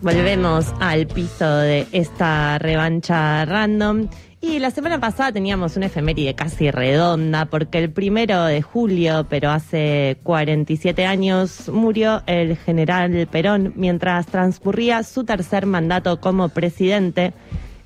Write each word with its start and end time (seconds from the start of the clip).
Volvemos 0.00 0.72
al 0.78 1.08
piso 1.08 1.56
de 1.56 1.88
esta 1.90 2.56
revancha 2.58 3.44
random. 3.44 4.08
Y 4.40 4.60
la 4.60 4.70
semana 4.70 5.00
pasada 5.00 5.32
teníamos 5.32 5.76
una 5.76 5.86
efeméride 5.86 6.36
casi 6.36 6.70
redonda, 6.70 7.46
porque 7.46 7.78
el 7.78 7.90
primero 7.90 8.44
de 8.44 8.62
julio, 8.62 9.26
pero 9.28 9.50
hace 9.50 10.18
47 10.22 11.04
años, 11.04 11.68
murió 11.68 12.22
el 12.26 12.56
general 12.56 13.26
Perón 13.28 13.72
mientras 13.74 14.26
transcurría 14.26 15.02
su 15.02 15.24
tercer 15.24 15.66
mandato 15.66 16.20
como 16.20 16.48
presidente. 16.48 17.32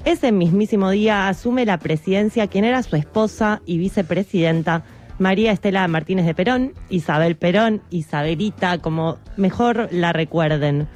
Ese 0.04 0.32
mismísimo 0.32 0.90
día 0.90 1.28
asume 1.28 1.64
la 1.64 1.78
presidencia 1.78 2.46
quien 2.46 2.66
era 2.66 2.82
su 2.82 2.96
esposa 2.96 3.62
y 3.64 3.78
vicepresidenta, 3.78 4.84
María 5.18 5.52
Estela 5.52 5.88
Martínez 5.88 6.26
de 6.26 6.34
Perón, 6.34 6.74
Isabel 6.90 7.36
Perón, 7.36 7.80
Isabelita, 7.88 8.78
como 8.78 9.16
mejor 9.38 9.88
la 9.90 10.12
recuerden. 10.12 10.88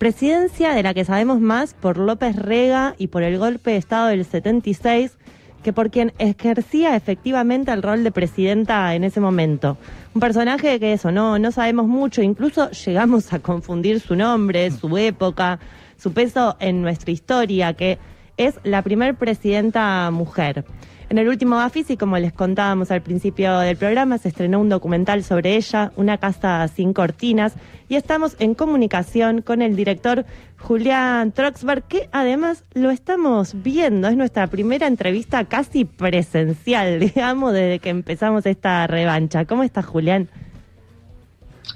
Presidencia 0.00 0.72
de 0.72 0.82
la 0.82 0.94
que 0.94 1.04
sabemos 1.04 1.40
más 1.40 1.74
por 1.74 1.98
López 1.98 2.34
Rega 2.34 2.94
y 2.96 3.08
por 3.08 3.22
el 3.22 3.36
golpe 3.36 3.72
de 3.72 3.76
Estado 3.76 4.06
del 4.06 4.24
76 4.24 5.18
que 5.62 5.74
por 5.74 5.90
quien 5.90 6.14
ejercía 6.16 6.96
efectivamente 6.96 7.70
el 7.70 7.82
rol 7.82 8.02
de 8.02 8.10
presidenta 8.10 8.94
en 8.94 9.04
ese 9.04 9.20
momento. 9.20 9.76
Un 10.14 10.22
personaje 10.22 10.80
que 10.80 10.94
eso, 10.94 11.12
no, 11.12 11.38
no 11.38 11.52
sabemos 11.52 11.86
mucho, 11.86 12.22
incluso 12.22 12.70
llegamos 12.70 13.30
a 13.34 13.40
confundir 13.40 14.00
su 14.00 14.16
nombre, 14.16 14.70
su 14.70 14.96
época, 14.96 15.60
su 15.98 16.14
peso 16.14 16.56
en 16.60 16.80
nuestra 16.80 17.10
historia, 17.10 17.74
que 17.74 17.98
es 18.38 18.54
la 18.64 18.80
primer 18.80 19.16
presidenta 19.16 20.10
mujer. 20.10 20.64
En 21.10 21.18
el 21.18 21.28
último 21.28 21.58
y 21.88 21.96
como 21.96 22.18
les 22.18 22.32
contábamos 22.32 22.92
al 22.92 23.02
principio 23.02 23.58
del 23.58 23.76
programa, 23.76 24.16
se 24.18 24.28
estrenó 24.28 24.60
un 24.60 24.68
documental 24.68 25.24
sobre 25.24 25.56
ella, 25.56 25.90
Una 25.96 26.18
casa 26.18 26.68
sin 26.68 26.92
cortinas, 26.92 27.54
y 27.88 27.96
estamos 27.96 28.36
en 28.38 28.54
comunicación 28.54 29.42
con 29.42 29.60
el 29.60 29.74
director 29.74 30.24
Julián 30.58 31.32
Troxberg, 31.32 31.82
que 31.88 32.08
además 32.12 32.62
lo 32.74 32.92
estamos 32.92 33.60
viendo, 33.60 34.06
es 34.06 34.16
nuestra 34.16 34.46
primera 34.46 34.86
entrevista 34.86 35.44
casi 35.46 35.84
presencial, 35.84 37.00
digamos, 37.14 37.54
desde 37.54 37.80
que 37.80 37.90
empezamos 37.90 38.46
esta 38.46 38.86
revancha. 38.86 39.46
¿Cómo 39.46 39.64
estás, 39.64 39.86
Julián? 39.86 40.28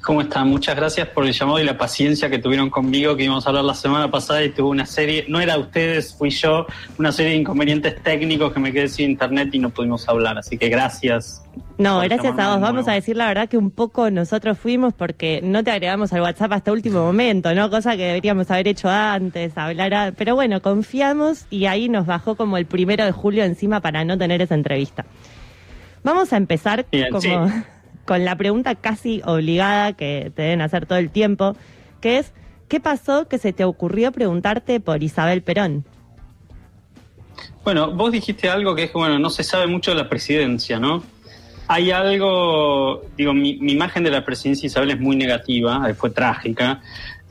¿Cómo 0.04 0.20
están? 0.20 0.48
Muchas 0.48 0.76
gracias 0.76 1.08
por 1.08 1.24
el 1.24 1.32
llamado 1.32 1.58
y 1.60 1.64
la 1.64 1.78
paciencia 1.78 2.28
que 2.28 2.38
tuvieron 2.38 2.68
conmigo, 2.68 3.16
que 3.16 3.24
íbamos 3.24 3.46
a 3.46 3.48
hablar 3.48 3.64
la 3.64 3.74
semana 3.74 4.10
pasada 4.10 4.44
y 4.44 4.50
tuve 4.50 4.68
una 4.68 4.84
serie, 4.84 5.24
no 5.28 5.40
era 5.40 5.56
ustedes, 5.56 6.14
fui 6.14 6.28
yo, 6.28 6.66
una 6.98 7.10
serie 7.10 7.32
de 7.32 7.38
inconvenientes 7.38 8.02
técnicos 8.02 8.52
que 8.52 8.60
me 8.60 8.70
quedé 8.70 8.88
sin 8.88 9.12
internet 9.12 9.48
y 9.52 9.58
no 9.60 9.70
pudimos 9.70 10.06
hablar, 10.06 10.36
así 10.36 10.58
que 10.58 10.68
gracias. 10.68 11.42
No, 11.78 12.00
gracias 12.00 12.38
a 12.38 12.50
vos. 12.50 12.60
Vamos 12.60 12.86
a 12.86 12.92
decir 12.92 13.16
la 13.16 13.28
verdad 13.28 13.48
que 13.48 13.56
un 13.56 13.70
poco 13.70 14.10
nosotros 14.10 14.58
fuimos 14.58 14.92
porque 14.92 15.40
no 15.42 15.64
te 15.64 15.70
agregamos 15.70 16.12
al 16.12 16.20
WhatsApp 16.20 16.52
hasta 16.52 16.70
último 16.70 17.02
momento, 17.02 17.54
¿no? 17.54 17.70
Cosa 17.70 17.96
que 17.96 18.04
deberíamos 18.04 18.50
haber 18.50 18.68
hecho 18.68 18.90
antes, 18.90 19.56
hablar, 19.56 20.12
pero 20.18 20.34
bueno, 20.34 20.60
confiamos 20.60 21.46
y 21.48 21.64
ahí 21.64 21.88
nos 21.88 22.04
bajó 22.04 22.36
como 22.36 22.58
el 22.58 22.66
primero 22.66 23.06
de 23.06 23.12
julio 23.12 23.42
encima 23.42 23.80
para 23.80 24.04
no 24.04 24.18
tener 24.18 24.42
esa 24.42 24.54
entrevista. 24.54 25.06
Vamos 26.02 26.34
a 26.34 26.36
empezar 26.36 26.84
como 27.10 27.50
con 28.04 28.24
la 28.24 28.36
pregunta 28.36 28.74
casi 28.74 29.22
obligada 29.24 29.92
que 29.94 30.32
te 30.34 30.42
deben 30.42 30.60
hacer 30.60 30.86
todo 30.86 30.98
el 30.98 31.10
tiempo, 31.10 31.56
que 32.00 32.18
es, 32.18 32.32
¿qué 32.68 32.80
pasó 32.80 33.28
que 33.28 33.38
se 33.38 33.52
te 33.52 33.64
ocurrió 33.64 34.12
preguntarte 34.12 34.80
por 34.80 35.02
Isabel 35.02 35.42
Perón? 35.42 35.84
Bueno, 37.64 37.92
vos 37.92 38.12
dijiste 38.12 38.50
algo 38.50 38.74
que 38.74 38.84
es 38.84 38.92
bueno, 38.92 39.18
no 39.18 39.30
se 39.30 39.42
sabe 39.42 39.66
mucho 39.66 39.92
de 39.92 39.96
la 39.96 40.08
presidencia, 40.08 40.78
¿no? 40.78 41.02
Hay 41.66 41.90
algo, 41.90 43.02
digo, 43.16 43.32
mi, 43.32 43.56
mi 43.56 43.72
imagen 43.72 44.04
de 44.04 44.10
la 44.10 44.22
presidencia 44.22 44.62
de 44.62 44.66
Isabel 44.66 44.90
es 44.90 45.00
muy 45.00 45.16
negativa, 45.16 45.82
fue 45.94 46.10
trágica, 46.10 46.82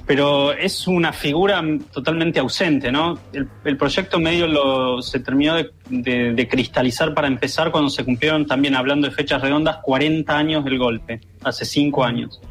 pero 0.06 0.52
es 0.52 0.88
una 0.88 1.14
figura 1.14 1.64
totalmente 1.92 2.40
ausente, 2.40 2.92
¿no? 2.92 3.18
El, 3.32 3.78
proyecto 3.78 4.20
medio 4.20 4.48
lo, 4.48 5.02
se 5.02 5.20
terminó 5.20 5.56
de, 5.56 6.48
cristalizar 6.50 7.14
para 7.14 7.28
empezar 7.28 7.72
cuando 7.72 7.90
se 7.90 8.04
cumplieron 8.04 8.46
también, 8.46 8.76
hablando 8.76 9.08
de 9.08 9.14
fechas 9.14 9.42
redondas, 9.42 9.78
40 9.82 10.38
años 10.38 10.66
del 10.66 10.78
golpe, 10.78 11.22
hace 11.44 11.64
5 11.64 12.04
años. 12.04 12.42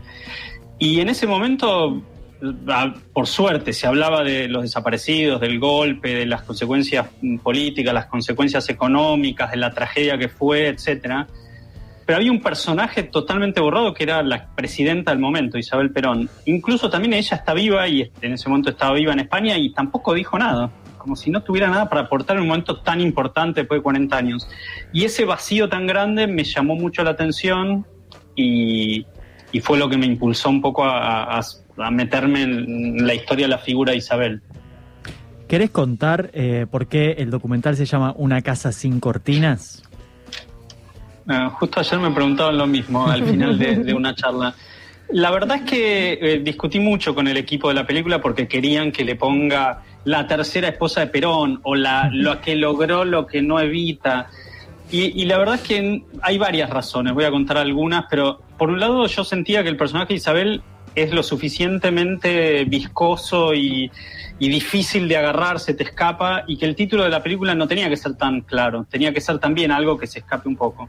Y 0.79 1.01
en 1.01 1.11
ese 1.11 1.27
momento, 1.27 2.03
por 3.13 3.27
suerte, 3.27 3.75
se 3.75 3.87
hablaba 3.87 4.25
de 4.25 4.49
los 4.49 4.63
desaparecidos, 4.63 5.41
del 5.41 5.59
golpe, 5.59 6.15
de 6.15 6.27
las 6.27 6.43
consecuencias 6.43 7.07
políticas, 7.43 7.93
las 7.93 8.07
consecuencias 8.07 8.69
económicas, 8.71 9.51
de 9.51 9.59
la 9.59 9.73
tragedia 9.73 10.17
que 10.17 10.29
fue, 10.29 10.69
etcétera 10.69 11.29
pero 12.13 12.21
había 12.21 12.33
un 12.33 12.43
personaje 12.43 13.05
totalmente 13.05 13.59
borrado 13.59 13.95
que 13.95 14.03
era 14.03 14.23
la 14.23 14.47
presidenta 14.55 15.13
del 15.13 15.19
momento, 15.19 15.57
Isabel 15.57 15.93
Perón. 15.93 16.29
Incluso 16.45 16.91
también 16.91 17.15
ella 17.15 17.39
está 17.39 17.55
viva 17.55 17.89
y 17.89 18.13
en 18.21 18.35
ese 18.35 18.51
momento 18.51 18.69
estaba 18.69 18.93
viva 18.93 19.15
en 19.15 19.21
España 19.21 19.57
y 19.57 19.73
tampoco 19.73 20.13
dijo 20.13 20.39
nada, 20.39 20.71
como 20.99 21.17
si 21.17 21.31
no 21.31 21.43
tuviera 21.43 21.71
nada 21.71 21.89
para 21.89 22.03
aportar 22.03 22.37
en 22.37 22.43
un 22.43 22.49
momento 22.49 22.81
tan 22.81 23.01
importante 23.01 23.63
después 23.63 23.79
de 23.79 23.83
40 23.83 24.15
años. 24.15 24.47
Y 24.93 25.05
ese 25.05 25.25
vacío 25.25 25.71
tan 25.71 25.87
grande 25.87 26.27
me 26.27 26.45
llamó 26.45 26.75
mucho 26.75 27.03
la 27.03 27.13
atención 27.13 27.87
y, 28.37 29.07
fue 29.63 29.79
lo 29.79 29.89
que 29.89 29.97
me 29.97 30.05
impulsó 30.05 30.51
un 30.51 30.61
poco 30.61 30.85
a, 30.85 31.41
meterme 31.91 32.43
en 32.43 33.07
la 33.07 33.15
historia 33.15 33.47
de 33.47 33.53
la 33.53 33.59
figura 33.59 33.93
de 33.93 33.97
Isabel. 33.97 34.43
¿Querés 35.49 35.71
contar 35.71 36.29
eh, 36.35 36.67
por 36.71 36.89
qué 36.89 37.13
el 37.13 37.31
documental 37.31 37.75
se 37.75 37.87
llama 37.87 38.13
Una 38.19 38.43
casa 38.43 38.71
sin 38.71 39.01
cortinas? 39.01 39.83
Ah, 41.29 41.51
justo 41.51 41.81
ayer 41.81 41.99
me 41.99 42.11
preguntaban 42.11 42.57
lo 42.57 42.67
mismo 42.67 43.07
al 43.07 43.25
final 43.25 43.59
de, 43.59 43.95
una 43.95 44.15
charla. 44.15 44.55
La 45.11 45.31
verdad 45.31 45.59
es 45.59 45.71
que 45.71 46.13
eh, 46.21 46.41
discutí 46.43 46.81
mucho 46.81 47.15
con 47.15 47.29
el 47.29 47.37
equipo 47.37 47.69
de 47.69 47.75
la 47.75 47.87
película 47.87 48.21
porque 48.21 48.49
querían 48.49 48.93
que 48.93 49.05
le 49.05 49.15
ponga 49.15 49.83
la 50.05 50.27
tercera 50.27 50.69
esposa 50.69 51.01
de 51.01 51.07
Perón 51.09 51.61
o 51.63 51.75
la 51.75 52.09
lo 52.11 52.41
que 52.41 52.57
logró 52.57 53.05
lo 53.05 53.27
que 53.27 53.43
no 53.43 53.61
evita. 53.61 54.29
Y, 54.91 55.23
y, 55.23 55.25
la 55.25 55.39
verdad 55.39 55.55
es 55.55 55.63
que 55.63 56.03
hay 56.21 56.37
varias 56.37 56.69
razones, 56.69 57.15
voy 57.15 57.25
a 57.25 57.31
contar 57.31 57.57
algunas, 57.57 58.05
pero 58.11 58.43
por 58.59 58.69
un 58.69 58.79
lado 58.79 59.07
yo 59.07 59.25
sentía 59.25 59.63
que 59.63 59.71
el 59.71 59.77
personaje 59.77 60.09
de 60.09 60.17
Isabel 60.17 60.63
es 60.95 61.13
lo 61.13 61.23
suficientemente 61.23 62.65
viscoso 62.65 63.55
y, 63.55 63.91
difícil 64.39 65.07
de 65.07 65.17
agarrar, 65.17 65.61
se 65.61 65.73
te 65.73 65.85
escapa, 65.85 66.43
y 66.49 66.57
que 66.57 66.67
el 66.67 66.75
título 66.75 67.05
de 67.05 67.11
la 67.11 67.23
película 67.23 67.55
no 67.55 67.69
tenía 67.69 67.89
que 67.89 67.97
ser 67.97 68.15
tan 68.17 68.41
claro, 68.41 68.85
tenía 68.91 69.13
que 69.13 69.21
ser 69.21 69.39
también 69.39 69.71
algo 69.71 69.97
que 69.97 70.09
se 70.09 70.19
escape 70.19 70.49
un 70.49 70.57
poco. 70.57 70.89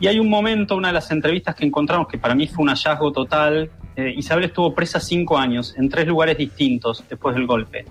Y 0.00 0.06
hay 0.06 0.18
un 0.18 0.30
momento, 0.30 0.76
una 0.76 0.88
de 0.88 0.94
las 0.94 1.10
entrevistas 1.10 1.54
que 1.54 1.66
encontramos, 1.66 2.08
que 2.08 2.16
para 2.16 2.34
mí 2.34 2.48
fue 2.48 2.62
un 2.62 2.70
hallazgo 2.70 3.12
total, 3.12 3.70
eh, 3.96 4.14
Isabel 4.16 4.44
estuvo 4.44 4.74
presa 4.74 4.98
cinco 5.00 5.36
años, 5.36 5.74
en 5.76 5.88
tres 5.88 6.06
lugares 6.06 6.38
distintos 6.38 7.04
después 7.08 7.34
del 7.34 7.46
golpe. 7.46 7.84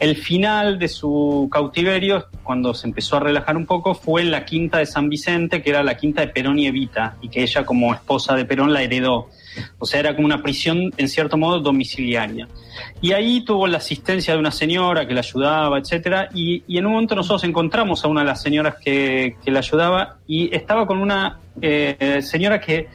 El 0.00 0.16
final 0.16 0.78
de 0.78 0.88
su 0.88 1.46
cautiverio, 1.52 2.26
cuando 2.42 2.72
se 2.72 2.86
empezó 2.86 3.18
a 3.18 3.20
relajar 3.20 3.54
un 3.58 3.66
poco, 3.66 3.94
fue 3.94 4.22
en 4.22 4.30
la 4.30 4.46
quinta 4.46 4.78
de 4.78 4.86
San 4.86 5.10
Vicente, 5.10 5.60
que 5.60 5.68
era 5.68 5.82
la 5.82 5.98
quinta 5.98 6.22
de 6.22 6.28
Perón 6.28 6.58
y 6.58 6.66
Evita, 6.66 7.16
y 7.20 7.28
que 7.28 7.42
ella 7.42 7.66
como 7.66 7.92
esposa 7.92 8.34
de 8.34 8.46
Perón 8.46 8.72
la 8.72 8.82
heredó. 8.82 9.28
O 9.78 9.84
sea, 9.84 10.00
era 10.00 10.16
como 10.16 10.24
una 10.24 10.42
prisión, 10.42 10.90
en 10.96 11.06
cierto 11.06 11.36
modo, 11.36 11.60
domiciliaria. 11.60 12.48
Y 13.02 13.12
ahí 13.12 13.44
tuvo 13.44 13.66
la 13.66 13.76
asistencia 13.76 14.32
de 14.32 14.40
una 14.40 14.52
señora 14.52 15.06
que 15.06 15.12
la 15.12 15.20
ayudaba, 15.20 15.78
etcétera, 15.78 16.30
y, 16.32 16.64
en 16.78 16.86
un 16.86 16.92
momento 16.92 17.14
nosotros 17.14 17.44
encontramos 17.44 18.02
a 18.02 18.08
una 18.08 18.22
de 18.22 18.26
las 18.28 18.40
señoras 18.40 18.76
que, 18.82 19.36
que 19.44 19.50
la 19.50 19.58
ayudaba 19.58 20.16
y 20.26 20.54
estaba 20.54 20.86
con 20.86 20.96
una 20.96 21.40
eh, 21.60 22.20
señora 22.22 22.58
que 22.58 22.88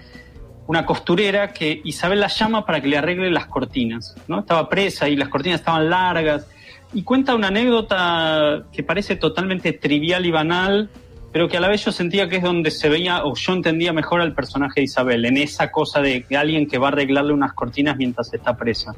una 0.65 0.87
costurera 0.87 1.53
que 1.53 1.81
Isabel 1.83 2.19
la 2.19 2.29
llama 2.29 2.65
para 2.65 2.81
que 2.81 2.87
le 2.87 2.97
arregle 2.97 3.29
las 3.29 3.45
cortinas, 3.45 4.15
¿no? 4.27 4.39
Estaba 4.39 4.67
presa 4.67 5.07
y 5.07 5.15
las 5.15 5.29
cortinas 5.29 5.59
estaban 5.59 5.87
largas 5.87 6.47
y 6.95 7.03
cuenta 7.03 7.35
una 7.35 7.49
anécdota 7.49 8.63
que 8.71 8.81
parece 8.81 9.17
totalmente 9.17 9.73
trivial 9.73 10.25
y 10.25 10.31
banal, 10.31 10.89
pero 11.33 11.49
que 11.49 11.57
a 11.57 11.59
la 11.59 11.67
vez 11.67 11.83
yo 11.83 11.91
sentía 11.91 12.29
que 12.29 12.37
es 12.37 12.43
donde 12.43 12.71
se 12.71 12.87
veía, 12.87 13.25
o 13.25 13.35
yo 13.35 13.51
entendía 13.51 13.91
mejor 13.91 14.21
al 14.21 14.33
personaje 14.33 14.79
de 14.79 14.85
Isabel, 14.85 15.25
en 15.25 15.35
esa 15.35 15.71
cosa 15.71 15.99
de 15.99 16.25
alguien 16.37 16.67
que 16.67 16.77
va 16.77 16.87
a 16.87 16.91
arreglarle 16.91 17.33
unas 17.33 17.51
cortinas 17.51 17.97
mientras 17.97 18.33
está 18.33 18.55
presa. 18.55 18.93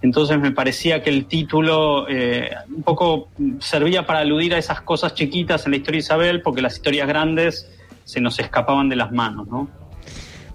Entonces 0.00 0.38
me 0.38 0.52
parecía 0.52 1.02
que 1.02 1.10
el 1.10 1.26
título 1.26 2.06
eh, 2.08 2.50
un 2.68 2.84
poco 2.84 3.30
servía 3.58 4.06
para 4.06 4.20
aludir 4.20 4.54
a 4.54 4.58
esas 4.58 4.82
cosas 4.82 5.14
chiquitas 5.14 5.66
en 5.66 5.72
la 5.72 5.78
historia 5.78 5.98
de 5.98 6.04
Isabel, 6.04 6.40
porque 6.40 6.62
las 6.62 6.74
historias 6.76 7.08
grandes 7.08 7.68
se 8.04 8.20
nos 8.20 8.38
escapaban 8.38 8.88
de 8.88 8.94
las 8.94 9.10
manos, 9.10 9.48
¿no? 9.48 9.68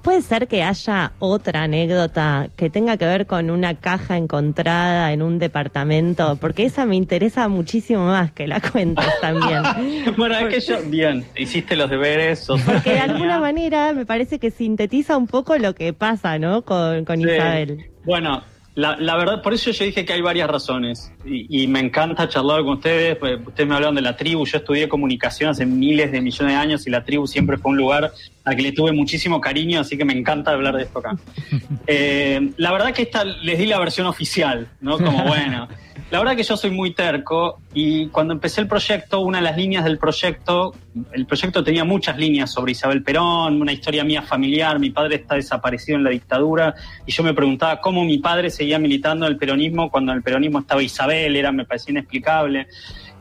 Puede 0.02 0.22
ser 0.22 0.48
que 0.48 0.64
haya 0.64 1.12
otra 1.20 1.64
anécdota 1.64 2.50
que 2.56 2.70
tenga 2.70 2.98
que 2.98 3.06
ver 3.06 3.26
con 3.28 3.50
una 3.50 3.76
caja 3.76 4.18
encontrada 4.18 5.12
en 5.12 5.22
un 5.22 5.40
departamento, 5.40 6.38
porque 6.40 6.66
esa 6.66 6.86
me 6.86 6.96
interesa 6.96 7.48
muchísimo 7.48 8.06
más 8.06 8.32
que 8.32 8.48
la 8.48 8.62
cuentes 8.72 9.06
también. 9.22 9.64
bueno, 10.18 10.38
es 10.38 10.54
que 10.54 10.62
yo, 10.62 10.78
bien, 10.90 11.26
hiciste 11.36 11.76
los 11.76 11.90
deberes. 11.90 12.48
porque 12.66 12.92
de 12.92 13.00
alguna 13.00 13.40
manera 13.40 13.94
me 13.94 14.06
parece 14.06 14.40
que 14.40 14.52
sintetiza 14.52 15.18
un 15.18 15.28
poco 15.28 15.58
lo 15.58 15.76
que 15.76 15.94
pasa, 15.94 16.40
¿no? 16.40 16.62
Con, 16.64 17.06
con 17.06 17.20
Isabel. 17.20 17.90
Bueno, 18.06 18.44
la, 18.76 18.96
la, 18.96 19.18
verdad, 19.18 19.42
por 19.42 19.54
eso 19.54 19.72
yo 19.72 19.84
dije 19.84 20.06
que 20.06 20.14
hay 20.14 20.22
varias 20.22 20.50
razones 20.50 21.12
y, 21.26 21.68
me 21.68 21.80
encanta 21.80 22.30
charlar 22.30 22.62
con 22.62 22.78
ustedes. 22.78 23.18
Pues, 23.18 23.40
ustedes 23.46 23.68
me 23.68 23.76
hablaron 23.76 23.96
de 23.96 24.02
la 24.02 24.16
tribu. 24.16 24.46
Yo 24.46 24.60
estudié 24.60 24.88
comunicación 24.88 25.50
hace 25.50 25.66
miles 25.66 26.12
de 26.14 26.22
millones 26.22 26.54
de 26.54 26.58
años 26.58 26.88
y 26.88 26.90
la 26.90 27.04
tribu 27.04 27.28
siempre 27.28 27.58
fue 27.58 27.72
un 27.72 27.78
lugar 27.78 28.14
al 28.50 28.56
que 28.56 28.64
le 28.64 28.72
tuve 28.72 28.92
muchísimo 28.92 29.40
cariño, 29.40 29.80
así 29.80 29.96
que 29.98 30.06
me 30.06 30.14
encanta 30.14 30.52
hablar 30.52 30.76
de 30.76 30.84
esto 30.84 31.00
acá. 31.00 31.16
Eh, 31.92 32.52
la 32.58 32.72
verdad 32.72 32.94
que 32.94 33.02
esta 33.02 33.24
les 33.24 33.58
di 33.58 33.66
la 33.66 33.80
versión 33.80 34.06
oficial, 34.06 34.68
¿no? 34.80 34.98
Como 35.00 35.24
bueno. 35.24 35.68
La 36.12 36.20
verdad 36.20 36.36
que 36.36 36.44
yo 36.44 36.58
soy 36.58 36.72
muy 36.72 36.92
terco 36.94 37.60
y 37.74 38.08
cuando 38.08 38.34
empecé 38.34 38.62
el 38.62 38.68
proyecto, 38.68 39.22
una 39.22 39.38
de 39.40 39.44
las 39.44 39.58
líneas 39.58 39.84
del 39.84 40.00
proyecto, 40.00 40.74
el 41.12 41.28
proyecto 41.28 41.64
tenía 41.64 41.84
muchas 41.84 42.18
líneas 42.18 42.52
sobre 42.52 42.72
Isabel 42.72 43.04
Perón, 43.04 43.62
una 43.62 43.72
historia 43.72 44.04
mía 44.04 44.24
familiar, 44.24 44.80
mi 44.80 44.90
padre 44.90 45.16
está 45.16 45.36
desaparecido 45.36 45.98
en 45.98 46.04
la 46.04 46.10
dictadura 46.10 46.74
y 47.06 47.12
yo 47.12 47.24
me 47.24 47.34
preguntaba 47.34 47.80
cómo 47.80 48.04
mi 48.06 48.18
padre 48.18 48.50
seguía 48.50 48.80
militando 48.80 49.28
en 49.28 49.34
el 49.34 49.38
peronismo 49.38 49.92
cuando 49.92 50.12
en 50.12 50.18
el 50.18 50.24
peronismo 50.24 50.60
estaba 50.60 50.82
Isabel, 50.82 51.36
era 51.36 51.52
me 51.52 51.66
parecía 51.66 51.92
inexplicable. 51.92 52.68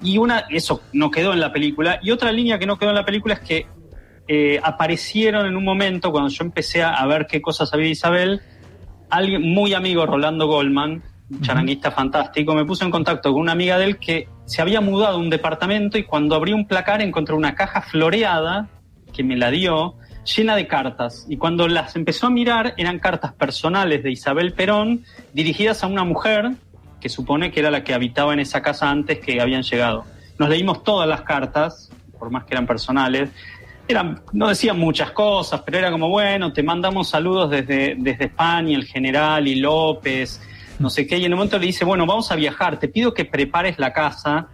Y 0.02 0.16
una, 0.16 0.44
eso 0.48 0.80
no 0.92 1.10
quedó 1.10 1.32
en 1.32 1.40
la 1.40 1.52
película. 1.52 1.98
Y 2.02 2.10
otra 2.10 2.32
línea 2.32 2.58
que 2.58 2.66
no 2.66 2.78
quedó 2.78 2.90
en 2.90 2.96
la 2.96 3.04
película 3.04 3.34
es 3.34 3.40
que 3.40 3.66
eh, 4.28 4.60
aparecieron 4.62 5.46
en 5.46 5.56
un 5.56 5.64
momento 5.64 6.12
cuando 6.12 6.30
yo 6.30 6.44
empecé 6.44 6.82
a 6.82 7.04
ver 7.06 7.26
qué 7.26 7.40
cosas 7.40 7.70
sabía 7.70 7.88
Isabel, 7.88 8.42
alguien 9.10 9.42
muy 9.42 9.74
amigo, 9.74 10.06
Rolando 10.06 10.46
Goldman, 10.46 11.02
un 11.30 11.40
charanguista 11.40 11.90
fantástico, 11.90 12.54
me 12.54 12.64
puso 12.64 12.84
en 12.84 12.90
contacto 12.90 13.32
con 13.32 13.42
una 13.42 13.52
amiga 13.52 13.78
de 13.78 13.84
él 13.84 13.98
que 13.98 14.28
se 14.44 14.62
había 14.62 14.80
mudado 14.80 15.16
a 15.16 15.20
un 15.20 15.30
departamento 15.30 15.98
y 15.98 16.04
cuando 16.04 16.34
abrí 16.34 16.52
un 16.52 16.66
placar 16.66 17.02
encontré 17.02 17.34
una 17.34 17.54
caja 17.54 17.82
floreada 17.82 18.68
que 19.12 19.22
me 19.22 19.36
la 19.36 19.50
dio, 19.50 19.96
llena 20.36 20.56
de 20.56 20.66
cartas. 20.66 21.26
Y 21.28 21.36
cuando 21.36 21.68
las 21.68 21.96
empezó 21.96 22.26
a 22.26 22.30
mirar, 22.30 22.74
eran 22.76 22.98
cartas 22.98 23.32
personales 23.32 24.02
de 24.02 24.10
Isabel 24.10 24.52
Perón 24.52 25.04
dirigidas 25.32 25.82
a 25.84 25.86
una 25.86 26.04
mujer 26.04 26.52
que 27.00 27.08
supone 27.08 27.50
que 27.50 27.60
era 27.60 27.70
la 27.70 27.84
que 27.84 27.94
habitaba 27.94 28.32
en 28.32 28.40
esa 28.40 28.62
casa 28.62 28.90
antes 28.90 29.18
que 29.20 29.40
habían 29.40 29.62
llegado. 29.62 30.04
Nos 30.38 30.48
leímos 30.48 30.82
todas 30.82 31.08
las 31.08 31.22
cartas, 31.22 31.90
por 32.18 32.30
más 32.30 32.44
que 32.44 32.54
eran 32.54 32.66
personales. 32.66 33.30
No 34.32 34.48
decían 34.48 34.78
muchas 34.78 35.12
cosas, 35.12 35.62
pero 35.64 35.78
era 35.78 35.90
como, 35.90 36.08
bueno, 36.08 36.52
te 36.52 36.62
mandamos 36.62 37.08
saludos 37.08 37.50
desde, 37.50 37.94
desde 37.96 38.26
España, 38.26 38.76
el 38.76 38.84
general 38.84 39.48
y 39.48 39.56
López, 39.56 40.42
no 40.78 40.90
sé 40.90 41.06
qué, 41.06 41.18
y 41.18 41.24
en 41.24 41.32
un 41.32 41.38
momento 41.38 41.58
le 41.58 41.66
dice, 41.66 41.84
bueno, 41.84 42.04
vamos 42.06 42.30
a 42.30 42.36
viajar, 42.36 42.78
te 42.78 42.88
pido 42.88 43.14
que 43.14 43.24
prepares 43.24 43.78
la 43.78 43.92
casa 43.92 44.48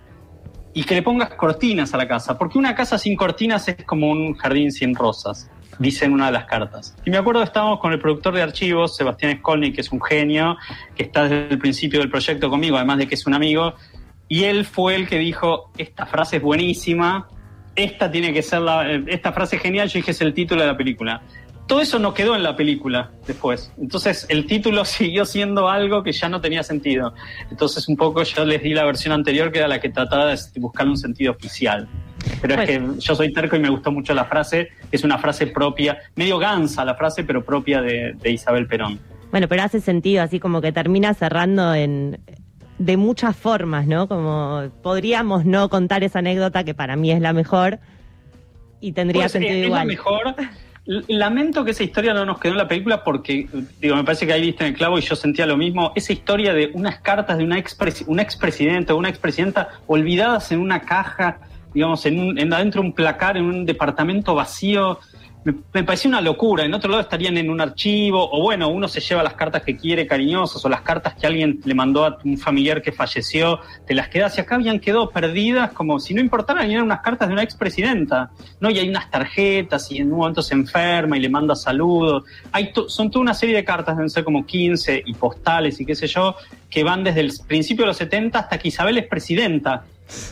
y 0.73 0.85
que 0.85 0.95
le 0.95 1.03
pongas 1.03 1.31
cortinas 1.35 1.93
a 1.95 1.97
la 1.97 2.09
casa, 2.09 2.39
porque 2.39 2.59
una 2.59 2.75
casa 2.75 2.97
sin 2.97 3.17
cortinas 3.17 3.67
es 3.69 3.85
como 3.85 4.11
un 4.11 4.35
jardín 4.35 4.71
sin 4.73 4.95
rosas, 4.95 5.51
dice 5.79 6.05
en 6.05 6.13
una 6.13 6.27
de 6.27 6.33
las 6.33 6.47
cartas. 6.47 6.97
Y 7.05 7.11
me 7.11 7.17
acuerdo 7.17 7.43
estábamos 7.43 7.81
con 7.81 7.93
el 7.93 7.99
productor 7.99 8.35
de 8.35 8.43
archivos, 8.43 8.97
Sebastián 8.97 9.39
Skolny, 9.39 9.73
que 9.73 9.81
es 9.81 9.91
un 9.93 10.01
genio, 10.01 10.57
que 10.95 11.05
está 11.05 11.25
desde 11.25 11.49
el 11.49 11.59
principio 11.59 12.01
del 12.01 12.11
proyecto 12.11 12.49
conmigo, 12.49 12.77
además 12.77 12.99
de 12.99 13.09
que 13.09 13.17
es 13.17 13.27
un 13.27 13.35
amigo, 13.35 13.75
y 14.29 14.45
él 14.45 14.65
fue 14.65 14.95
el 14.95 15.09
que 15.09 15.19
dijo, 15.19 15.71
esta 15.77 16.07
frase 16.07 16.37
es 16.37 16.43
buenísima, 16.43 17.29
esta 17.77 18.11
tiene 18.11 18.33
que 18.33 18.43
ser 18.43 18.61
la, 18.61 18.91
esta 19.07 19.33
frase 19.33 19.59
genial, 19.59 19.89
yo 19.89 19.99
dije 19.99 20.13
es 20.13 20.21
el 20.21 20.35
título 20.35 20.63
de 20.63 20.69
la 20.69 20.77
película 20.77 21.23
todo 21.67 21.81
eso 21.81 21.99
no 21.99 22.13
quedó 22.13 22.37
en 22.37 22.43
la 22.43 22.57
película 22.57 23.11
después. 23.27 23.73
Entonces 23.79 24.27
el 24.29 24.47
título 24.47 24.85
siguió 24.85 25.25
siendo 25.25 25.69
algo 25.69 26.03
que 26.03 26.13
ya 26.13 26.29
no 26.29 26.41
tenía 26.41 26.63
sentido. 26.63 27.15
Entonces 27.51 27.89
un 27.89 27.97
poco 27.97 28.23
yo 28.23 28.45
les 28.45 28.63
di 28.63 28.75
la 28.75 28.85
versión 28.85 29.13
anterior 29.13 29.51
que 29.51 29.59
era 29.59 29.69
la 29.69 29.81
que 29.81 29.89
trataba 29.89 30.27
de 30.27 30.39
buscar 30.57 30.87
un 30.87 30.97
sentido 30.97 31.33
oficial. 31.33 31.89
Pero 32.41 32.55
es 32.55 32.67
que 32.67 32.83
yo 32.99 33.15
soy 33.15 33.33
terco 33.33 33.57
y 33.57 33.61
me 33.61 33.69
gustó 33.69 33.93
mucho 33.93 34.15
la 34.15 34.25
frase, 34.25 34.69
es 34.91 35.05
una 35.05 35.19
frase 35.19 35.47
propia, 35.47 35.99
medio 36.15 36.39
gansa 36.39 36.83
la 36.83 36.95
frase, 36.95 37.23
pero 37.23 37.45
propia 37.45 37.83
de, 37.83 38.17
Isabel 38.25 38.67
Perón. 38.67 38.99
Bueno, 39.31 39.47
pero 39.47 39.63
hace 39.63 39.81
sentido, 39.81 40.23
así 40.23 40.41
como 40.41 40.63
que 40.63 40.73
termina 40.73 41.13
cerrando 41.13 41.75
en, 41.75 42.19
de 42.79 42.97
muchas 42.97 43.37
formas, 43.37 43.87
¿no? 43.87 44.09
Como 44.09 44.71
podríamos 44.83 45.45
no 45.45 45.69
contar 45.69 46.05
esa 46.05 46.19
anécdota 46.19 46.65
que 46.65 46.75
para 46.75 46.97
mí 46.97 47.11
es 47.11 47.21
la 47.21 47.33
mejor 47.33 47.79
y 48.81 48.93
tendría 48.93 49.23
pues, 49.23 49.33
sentido 49.33 49.55
es 49.55 49.67
igual. 49.67 49.81
La 49.81 49.85
mejor, 49.85 50.35
Lamento 50.87 51.65
que 51.65 51.71
esa 51.71 51.83
historia 51.83 52.13
no 52.13 52.27
nos 52.27 52.39
quedó 52.39 52.53
en 52.53 52.59
la 52.59 52.69
película 52.69 53.03
porque, 53.03 53.49
digo, 53.81 53.97
me 53.97 54.05
parece 54.05 54.27
que 54.27 54.35
ahí 54.35 54.43
viste 54.43 54.65
en 54.65 54.73
el 54.73 54.77
clavo 54.77 54.99
y 54.99 55.01
yo 55.01 55.17
sentía 55.17 55.47
lo 55.47 55.57
mismo. 55.57 55.93
Esa 55.95 56.13
historia 56.13 56.53
de 56.53 56.73
unas 56.75 56.99
cartas 56.99 57.39
de 57.39 57.45
una 57.45 57.59
expres, 57.59 58.05
un 58.07 58.21
expresidente 58.21 58.93
o 58.93 58.99
una 58.99 59.09
expresidenta 59.09 59.71
olvidadas 59.87 60.53
en 60.53 60.61
una 60.61 60.83
caja, 60.83 61.39
digamos, 61.73 62.05
en, 62.05 62.21
un, 62.21 62.39
en 62.39 62.53
adentro 62.53 62.83
de 62.83 62.89
un 62.89 62.93
placar, 62.93 63.39
en 63.39 63.45
un 63.45 63.65
departamento 63.65 64.35
vacío 64.35 64.99
me, 65.45 65.85
parecía 65.85 66.09
una 66.09 66.21
locura. 66.21 66.65
En 66.65 66.75
otro 66.75 66.91
lado 66.91 67.03
estarían 67.03 67.37
en 67.37 67.51
un 67.51 67.61
archivo, 67.61 68.29
o 68.33 68.43
bueno, 68.43 68.69
uno 68.69 68.89
se 68.89 69.01
lleva 69.01 69.23
las 69.23 69.35
cartas 69.35 69.63
que 69.63 69.77
quiere 69.77 70.07
cariñosas, 70.07 70.65
o 70.65 70.69
las 70.69 70.81
cartas 70.81 71.15
que 71.15 71.27
alguien 71.27 71.61
le 71.65 71.75
mandó 71.75 72.05
a 72.05 72.19
un 72.25 72.39
familiar 72.39 72.83
que 72.83 72.93
falleció, 72.93 73.61
te 73.87 73.95
las 73.95 74.09
quedas. 74.09 74.37
Y 74.39 74.41
acá 74.41 74.55
habían 74.57 74.81
quedado 74.81 75.11
perdidas, 75.11 75.73
como 75.73 76.01
si 76.01 76.15
no 76.15 76.21
importaran, 76.21 76.71
eran 76.71 76.85
unas 76.85 77.01
cartas 77.01 77.29
de 77.29 77.35
una 77.35 77.43
expresidenta. 77.43 78.31
¿no? 78.61 78.71
Y 78.71 78.79
hay 78.79 78.89
unas 78.89 79.11
tarjetas, 79.11 79.91
y 79.93 79.99
en 79.99 80.13
un 80.13 80.19
momento 80.19 80.43
se 80.43 80.55
enferma 80.55 81.17
y 81.17 81.21
le 81.21 81.29
manda 81.29 81.55
saludos. 81.55 82.25
Hay 82.53 82.73
son 82.89 83.11
toda 83.11 83.23
una 83.23 83.35
serie 83.35 83.57
de 83.57 83.65
cartas, 83.65 83.97
deben 83.97 84.11
ser 84.11 84.25
como 84.25 84.47
15, 84.47 85.03
y 85.05 85.15
postales 85.15 85.81
y 85.81 85.87
qué 85.87 85.95
sé 85.95 86.07
yo, 86.07 86.37
que 86.71 86.85
van 86.85 87.05
desde 87.05 87.21
el 87.21 87.33
principio 87.47 87.85
de 87.85 87.89
los 87.89 87.97
70 87.99 88.39
hasta 88.39 88.59
que 88.59 88.69
Isabel 88.69 88.99
es 88.99 89.07
presidenta 89.07 89.85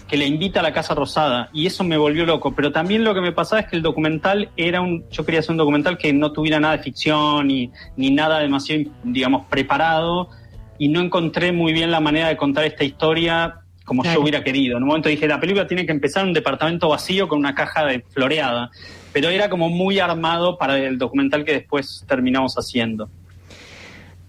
que 0.09 0.17
le 0.17 0.27
invita 0.27 0.61
a 0.61 0.63
la 0.63 0.73
Casa 0.73 0.95
Rosada 0.95 1.49
y 1.53 1.67
eso 1.67 1.85
me 1.85 1.97
volvió 1.97 2.27
loco. 2.27 2.55
Pero 2.55 2.73
también 2.73 3.05
lo 3.05 3.15
que 3.15 3.21
me 3.21 3.33
pasaba 3.33 3.61
es 3.61 3.69
que 3.69 3.77
el 3.77 3.83
documental 3.83 4.51
era 4.57 4.81
un, 4.81 5.05
yo 5.11 5.25
quería 5.25 5.41
hacer 5.41 5.53
un 5.53 5.59
documental 5.59 5.99
que 5.99 6.13
no 6.13 6.33
tuviera 6.33 6.61
nada 6.61 6.77
de 6.77 6.83
ficción 6.83 7.47
ni, 7.47 7.71
ni 7.97 8.11
nada 8.11 8.41
demasiado, 8.41 8.85
digamos, 9.03 9.47
preparado 9.47 10.29
y 10.79 10.89
no 10.89 11.01
encontré 11.01 11.53
muy 11.53 11.73
bien 11.73 11.91
la 11.91 12.01
manera 12.01 12.29
de 12.29 12.37
contar 12.37 12.65
esta 12.65 12.85
historia 12.85 13.63
como 13.85 14.05
yo 14.05 14.21
hubiera 14.21 14.45
querido. 14.45 14.77
En 14.77 14.85
un 14.85 14.89
momento 14.89 15.09
dije, 15.09 15.27
la 15.27 15.41
película 15.41 15.67
tiene 15.67 15.85
que 15.85 15.93
empezar 15.93 16.23
en 16.23 16.29
un 16.29 16.35
departamento 16.35 16.89
vacío 16.89 17.29
con 17.29 17.39
una 17.39 17.55
caja 17.55 17.85
de 17.85 18.05
floreada, 18.11 18.71
pero 19.13 19.29
era 19.29 19.49
como 19.49 19.69
muy 19.69 19.99
armado 19.99 20.57
para 20.57 20.79
el 20.79 20.99
documental 20.99 21.45
que 21.45 21.53
después 21.53 22.05
terminamos 22.07 22.55
haciendo. 22.55 23.11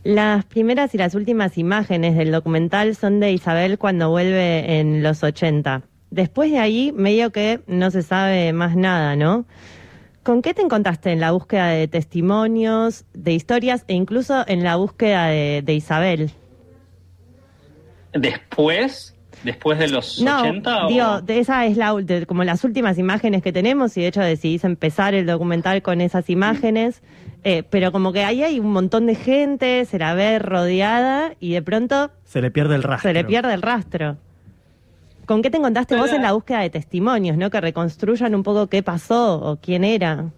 Las 0.04 0.44
primeras 0.44 0.94
y 0.94 0.98
las 0.98 1.16
últimas 1.16 1.58
imágenes 1.58 2.18
del 2.18 2.32
documental 2.32 2.96
son 2.96 3.22
de 3.22 3.32
Isabel 3.32 3.78
cuando 3.78 4.10
vuelve 4.10 4.80
en 4.80 5.02
los 5.02 5.24
80. 5.24 5.84
Después 6.12 6.52
de 6.52 6.60
ahí, 6.60 6.92
medio 6.92 7.32
que 7.32 7.62
no 7.68 7.90
se 7.90 8.04
sabe 8.04 8.52
más 8.52 8.76
nada, 8.76 9.16
¿no? 9.16 9.46
¿Con 10.22 10.42
qué 10.42 10.54
te 10.54 10.62
encontraste 10.62 11.12
en 11.12 11.22
la 11.22 11.32
búsqueda 11.32 11.70
de 11.70 11.88
testimonios, 11.88 13.06
de 13.14 13.34
historias 13.34 13.86
e 13.88 13.94
incluso 13.94 14.44
en 14.48 14.64
la 14.64 14.76
búsqueda 14.76 15.28
de, 15.28 15.74
Isabel? 15.74 16.32
Después, 18.12 19.13
después 19.44 19.78
de 19.80 19.90
los 19.90 20.22
no, 20.22 20.40
80 20.40 20.88
digo, 20.88 21.22
esa 21.28 21.66
es 21.66 21.78
la 21.78 21.94
como 22.28 22.44
las 22.44 22.64
últimas 22.64 22.98
imágenes 22.98 23.42
que 23.42 23.52
tenemos 23.52 23.98
y 23.98 24.02
de 24.02 24.08
hecho 24.08 24.22
decidís 24.22 24.64
empezar 24.64 25.14
el 25.14 25.26
documental 25.26 25.82
con 25.82 26.02
esas 26.02 26.30
imágenes. 26.30 27.02
Eh, 27.46 27.64
pero 27.70 27.92
como 27.92 28.14
que 28.14 28.24
ahí 28.24 28.42
hay 28.42 28.60
un 28.60 28.72
montón 28.72 29.06
de 29.06 29.16
gente, 29.16 29.84
se 29.84 30.00
la 30.00 30.14
ve 30.14 30.40
rodeada 30.40 31.36
y 31.42 31.52
de 31.52 31.62
pronto... 31.62 32.10
Se 32.24 32.42
le 32.42 32.52
pierde 32.52 32.76
el 32.76 32.84
rastro. 32.84 33.10
Se 33.10 33.14
le 33.14 33.26
pierde 33.26 33.54
el 33.54 33.62
rastro. 33.62 34.18
¿Con 35.26 35.42
qué 35.42 35.50
te 35.50 35.58
encontraste 35.58 35.96
vos 35.98 36.12
en 36.12 36.22
la 36.22 36.32
búsqueda 36.34 36.60
de 36.60 36.70
testimonios, 36.70 37.38
no? 37.38 37.50
Que 37.50 37.60
reconstruyan 37.60 38.34
un 38.36 38.44
poco 38.44 38.68
qué 38.68 38.82
pasó 38.82 39.42
o 39.42 39.58
quién 39.58 39.84
era. 39.84 40.32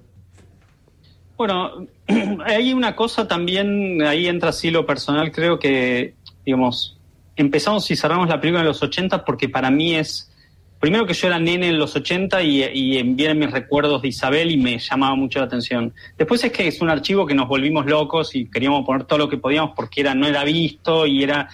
Bueno, 1.38 1.88
hay 2.45 2.74
una 2.74 2.95
cosa 2.95 3.27
también, 3.27 4.01
ahí 4.03 4.27
entra 4.27 4.50
así 4.50 4.71
lo 4.71 4.85
personal, 4.85 5.31
creo 5.31 5.59
que, 5.59 6.15
digamos, 6.45 6.97
empezamos 7.35 7.89
y 7.91 7.95
cerramos 7.95 8.29
la 8.29 8.39
película 8.39 8.61
en 8.61 8.67
los 8.67 8.81
80 8.81 9.25
porque 9.25 9.49
para 9.49 9.69
mí 9.69 9.95
es 9.95 10.31
primero 10.79 11.05
que 11.05 11.13
yo 11.13 11.27
era 11.27 11.39
nene 11.39 11.69
en 11.69 11.79
los 11.79 11.95
80 11.95 12.43
y, 12.43 12.63
y 12.63 13.03
vienen 13.03 13.39
mis 13.39 13.51
recuerdos 13.51 14.01
de 14.01 14.09
Isabel 14.09 14.51
y 14.51 14.57
me 14.57 14.77
llamaba 14.77 15.15
mucho 15.15 15.39
la 15.39 15.45
atención. 15.45 15.93
Después 16.17 16.43
es 16.43 16.51
que 16.51 16.67
es 16.67 16.81
un 16.81 16.89
archivo 16.89 17.25
que 17.25 17.33
nos 17.33 17.47
volvimos 17.47 17.85
locos 17.85 18.35
y 18.35 18.49
queríamos 18.49 18.85
poner 18.85 19.05
todo 19.05 19.19
lo 19.19 19.29
que 19.29 19.37
podíamos 19.37 19.71
porque 19.75 20.01
era, 20.01 20.13
no 20.13 20.27
era 20.27 20.43
visto 20.43 21.05
y 21.05 21.23
era 21.23 21.49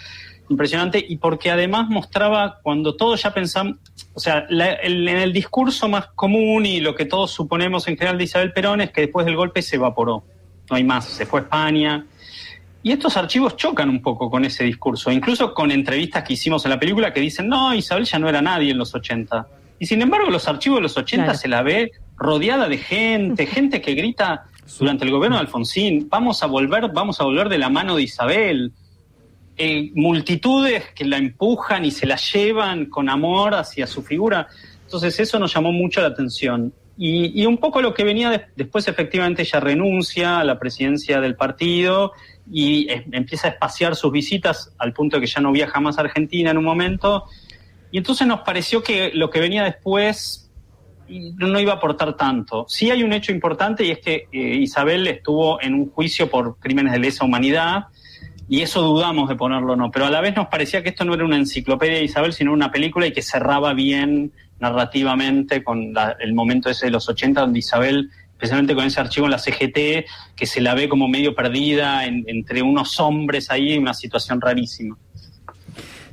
impresionante 0.50 1.04
y 1.08 1.18
porque 1.18 1.50
además 1.50 1.90
mostraba 1.90 2.60
cuando 2.62 2.96
todos 2.96 3.24
ya 3.24 3.34
pensamos, 3.34 3.78
o 4.14 4.20
sea, 4.20 4.46
en 4.50 5.08
el 5.08 5.32
discurso 5.32 5.88
más 5.88 6.08
común 6.08 6.66
y 6.66 6.82
lo 6.82 6.94
que 6.94 7.06
todos 7.06 7.32
suponemos 7.32 7.88
en 7.88 7.96
general 7.96 8.18
de 8.18 8.26
Isabel 8.26 8.52
Perón 8.52 8.82
es 8.82 8.92
que 8.92 9.02
después 9.02 9.26
del 9.26 9.38
golpe 9.38 9.62
se 9.62 9.78
evaporó, 9.78 10.24
no 10.70 10.76
hay 10.76 10.84
más, 10.84 11.06
se 11.06 11.26
fue 11.26 11.40
a 11.40 11.44
España, 11.44 12.06
y 12.84 12.92
estos 12.92 13.16
archivos 13.16 13.56
chocan 13.58 13.90
un 13.90 14.02
poco 14.02 14.30
con 14.30 14.44
ese 14.44 14.64
discurso, 14.64 15.12
incluso 15.12 15.54
con 15.54 15.72
entrevistas 15.72 16.24
que 16.24 16.34
hicimos 16.34 16.66
en 16.66 16.72
la 16.72 16.80
película 16.80 17.14
que 17.14 17.20
dicen, 17.20 17.48
no, 17.48 17.74
Isabel 17.74 18.06
ya 18.06 18.18
no 18.18 18.28
era 18.28 18.42
nadie 18.42 18.72
en 18.72 18.78
los 18.78 18.96
80. 18.96 19.48
Y 19.80 19.86
sin 19.86 20.02
embargo, 20.02 20.30
los 20.32 20.48
archivos 20.48 20.78
de 20.78 20.84
los 20.84 20.98
80 20.98 21.34
se 21.36 21.48
la 21.48 21.62
ve 21.62 21.92
rodeada 22.18 22.68
de 22.68 22.78
gente, 22.78 23.46
gente 23.48 23.82
que 23.82 23.94
grita 23.94 24.46
durante 24.80 25.06
el 25.06 25.12
gobierno 25.12 25.38
de 25.38 25.42
Alfonsín, 25.42 26.08
vamos 26.10 26.42
a 26.44 26.48
volver, 26.48 26.90
vamos 26.92 27.20
a 27.20 27.24
volver 27.24 27.50
de 27.50 27.58
la 27.58 27.70
mano 27.70 27.96
de 27.96 28.04
Isabel. 28.04 28.72
Eh, 29.58 29.92
multitudes 29.94 30.86
que 30.96 31.06
la 31.06 31.18
empujan 31.18 31.86
y 31.86 31.92
se 31.92 32.08
la 32.08 32.16
llevan 32.16 32.86
con 32.86 33.10
amor 33.10 33.54
hacia 33.54 33.86
su 33.86 34.02
figura. 34.02 34.48
Entonces 34.86 35.20
eso 35.20 35.38
nos 35.38 35.54
llamó 35.54 35.72
mucho 35.72 36.02
la 36.02 36.08
atención. 36.08 36.74
Y, 37.04 37.48
un 37.48 37.58
poco 37.58 37.82
lo 37.82 37.96
que 37.96 38.04
venía 38.04 38.48
después, 38.56 38.88
efectivamente, 38.88 39.42
ella 39.42 39.60
renuncia 39.60 40.38
a 40.38 40.44
la 40.44 40.60
presidencia 40.60 41.20
del 41.20 41.36
partido 41.36 42.12
y 42.52 42.88
empieza 43.12 43.48
a 43.48 43.50
espaciar 43.50 43.96
sus 43.96 44.12
visitas 44.12 44.72
al 44.78 44.94
punto 44.94 45.18
de 45.18 45.22
que 45.22 45.26
ya 45.28 45.42
no 45.42 45.52
viaja 45.52 45.80
más 45.80 45.98
a 45.98 46.02
Argentina 46.02 46.52
en 46.52 46.60
un 46.60 46.64
momento. 46.64 47.26
Y 47.90 47.98
entonces 47.98 48.28
nos 48.28 48.42
pareció 48.42 48.84
que 48.84 49.10
lo 49.16 49.32
que 49.32 49.40
venía 49.40 49.64
después 49.64 50.52
no 51.10 51.60
iba 51.60 51.74
a 51.74 51.76
aportar 51.78 52.16
tanto. 52.16 52.66
Sí 52.68 52.92
hay 52.92 53.02
un 53.02 53.14
hecho 53.14 53.32
importante 53.32 53.84
y 53.84 53.90
es 53.90 53.98
que 53.98 54.28
eh, 54.32 54.38
Isabel 54.38 55.08
estuvo 55.08 55.60
en 55.60 55.74
un 55.74 55.90
juicio 55.90 56.30
por 56.30 56.60
crímenes 56.60 56.94
de 56.94 57.00
lesa 57.00 57.26
humanidad 57.26 57.86
y 58.48 58.62
eso 58.62 58.84
dudamos 58.84 59.28
de 59.28 59.36
ponerlo 59.36 59.74
o 59.74 59.76
no, 59.76 59.90
pero 59.90 60.06
a 60.06 60.12
la 60.12 60.22
vez 60.22 60.36
nos 60.36 60.50
parecía 60.50 60.84
que 60.84 60.90
esto 60.90 61.04
no 61.04 61.16
era 61.16 61.26
una 61.26 61.38
enciclopedia 61.38 61.96
de 61.96 62.04
Isabel, 62.04 62.34
sino 62.34 62.54
una 62.54 62.72
película 62.72 63.08
y 63.08 63.12
que 63.12 63.24
cerraba 63.24 63.74
bien 63.74 64.34
narrativamente 64.62 65.64
con 65.64 65.94
el 66.20 66.34
momento 66.34 66.70
ese 66.70 66.86
de 66.86 66.92
los 66.92 67.10
80 67.10 67.42
donde 67.42 67.60
Isabel 67.60 68.10
especialmente 68.42 68.74
con 68.74 68.86
ese 68.86 69.00
archivo 69.00 69.28
en 69.28 69.32
la 69.32 69.38
CGT, 69.38 70.08
que 70.36 70.46
se 70.48 70.62
la 70.62 70.74
ve 70.74 70.90
como 70.90 71.08
medio 71.08 71.36
perdida 71.36 72.08
entre 72.08 72.64
unos 72.64 73.00
hombres 73.00 73.52
ahí, 73.52 73.78
una 73.78 73.94
situación 73.94 74.42
rarísima. 74.42 74.98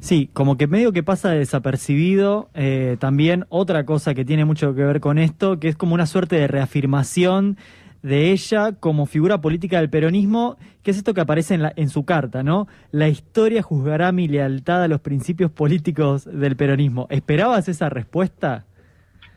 Sí, 0.00 0.28
como 0.34 0.58
que 0.58 0.66
medio 0.66 0.92
que 0.92 1.02
pasa 1.02 1.30
desapercibido. 1.30 2.50
Eh, 2.52 2.98
también 3.00 3.46
otra 3.48 3.86
cosa 3.86 4.14
que 4.14 4.26
tiene 4.26 4.44
mucho 4.44 4.74
que 4.74 4.84
ver 4.84 5.00
con 5.00 5.18
esto, 5.18 5.58
que 5.58 5.68
es 5.68 5.76
como 5.76 5.94
una 5.94 6.06
suerte 6.06 6.36
de 6.36 6.48
reafirmación 6.48 7.56
de 8.02 8.30
ella 8.32 8.72
como 8.72 9.06
figura 9.06 9.40
política 9.40 9.78
del 9.78 9.90
peronismo, 9.90 10.56
que 10.82 10.90
es 10.90 10.96
esto 10.96 11.14
que 11.14 11.20
aparece 11.20 11.54
en, 11.54 11.62
la, 11.62 11.72
en 11.76 11.88
su 11.88 12.04
carta, 12.04 12.42
¿no? 12.42 12.68
La 12.90 13.08
historia 13.08 13.62
juzgará 13.62 14.12
mi 14.12 14.28
lealtad 14.28 14.82
a 14.82 14.88
los 14.88 15.00
principios 15.00 15.50
políticos 15.50 16.24
del 16.24 16.56
peronismo. 16.56 17.06
¿Esperabas 17.10 17.68
esa 17.68 17.88
respuesta? 17.88 18.64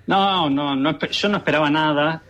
No, 0.08 0.50
no, 0.50 0.76
no 0.76 1.00
yo 1.00 1.30
no 1.30 1.38
esperaba 1.38 1.70
nada. 1.70 2.24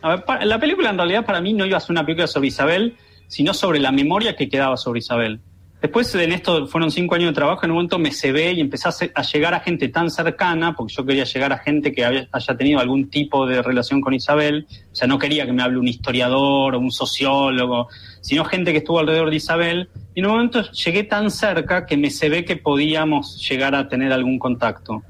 la 0.43 0.59
película 0.59 0.89
en 0.89 0.97
realidad 0.97 1.25
para 1.25 1.41
mí 1.41 1.53
no 1.53 1.65
iba 1.65 1.77
a 1.77 1.79
ser 1.79 1.91
una 1.91 2.05
película 2.05 2.27
sobre 2.27 2.49
Isabel, 2.49 2.95
sino 3.27 3.53
sobre 3.53 3.79
la 3.79 3.91
memoria 3.91 4.35
que 4.35 4.49
quedaba 4.49 4.77
sobre 4.77 4.99
Isabel. 4.99 5.39
Después 5.81 6.13
en 6.13 6.31
esto 6.31 6.67
fueron 6.67 6.91
cinco 6.91 7.15
años 7.15 7.31
de 7.31 7.33
trabajo, 7.33 7.65
en 7.65 7.71
un 7.71 7.77
momento 7.77 7.97
me 7.97 8.11
cebé 8.11 8.51
y 8.51 8.61
empecé 8.61 8.87
a, 9.15 9.21
llegar 9.23 9.55
a 9.55 9.61
gente 9.61 9.89
tan 9.89 10.11
cercana, 10.11 10.75
porque 10.75 10.93
yo 10.93 11.03
quería 11.03 11.23
llegar 11.23 11.51
a 11.51 11.57
gente 11.57 11.91
que 11.91 12.05
haya 12.05 12.55
tenido 12.55 12.79
algún 12.79 13.09
tipo 13.09 13.47
de 13.47 13.63
relación 13.63 13.99
con 13.99 14.13
Isabel, 14.13 14.67
o 14.69 14.95
sea, 14.95 15.07
no 15.07 15.17
quería 15.17 15.47
que 15.47 15.53
me 15.53 15.63
hable 15.63 15.79
un 15.79 15.87
historiador 15.87 16.75
o 16.75 16.79
un 16.79 16.91
sociólogo, 16.91 17.87
sino 18.21 18.45
gente 18.45 18.73
que 18.73 18.77
estuvo 18.77 18.99
alrededor 18.99 19.31
de 19.31 19.37
Isabel, 19.37 19.89
y 20.13 20.19
en 20.19 20.27
un 20.27 20.33
momento 20.33 20.61
llegué 20.71 21.03
tan 21.03 21.31
cerca 21.31 21.87
que 21.87 21.97
me 21.97 22.11
cebé 22.11 22.45
que 22.45 22.57
podíamos 22.57 23.43
llegar 23.49 23.73
a 23.73 23.87
tener 23.87 24.13
algún 24.13 24.37
contacto. 24.37 25.01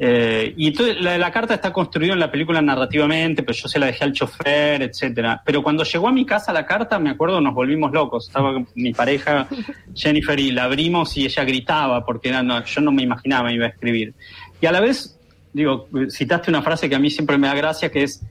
Eh, 0.00 0.54
y 0.56 0.68
entonces 0.68 1.00
la, 1.00 1.18
la, 1.18 1.32
carta 1.32 1.54
está 1.54 1.72
construida 1.72 2.12
en 2.12 2.20
la 2.20 2.30
película 2.30 2.62
narrativamente, 2.62 3.42
pero 3.42 3.58
yo 3.58 3.68
se 3.68 3.80
la 3.80 3.86
dejé 3.86 4.04
al 4.04 4.12
chofer, 4.12 4.82
etcétera. 4.82 5.42
Pero 5.44 5.60
cuando 5.60 5.82
llegó 5.82 6.06
a 6.06 6.12
mi 6.12 6.24
casa 6.24 6.52
la 6.52 6.64
carta, 6.64 7.00
me 7.00 7.10
acuerdo, 7.10 7.40
nos 7.40 7.52
volvimos 7.52 7.90
locos. 7.92 8.28
Estaba 8.28 8.62
mi 8.76 8.92
pareja 8.92 9.48
Jennifer 9.94 10.38
y 10.38 10.52
la 10.52 10.64
abrimos 10.64 11.16
y 11.16 11.24
ella 11.24 11.42
gritaba 11.42 12.04
porque 12.04 12.28
era, 12.28 12.64
yo 12.64 12.80
no 12.80 12.92
me 12.92 13.02
imaginaba 13.02 13.52
iba 13.52 13.66
a 13.66 13.70
escribir. 13.70 14.14
Y 14.60 14.66
a 14.66 14.72
la 14.72 14.80
vez, 14.80 15.18
digo, 15.52 15.88
citaste 16.10 16.50
una 16.50 16.62
frase 16.62 16.88
que 16.88 16.94
a 16.94 17.00
mí 17.00 17.10
siempre 17.10 17.36
me 17.36 17.48
da 17.48 17.54
gracia, 17.54 17.90
que 17.90 18.04
es 18.04 18.24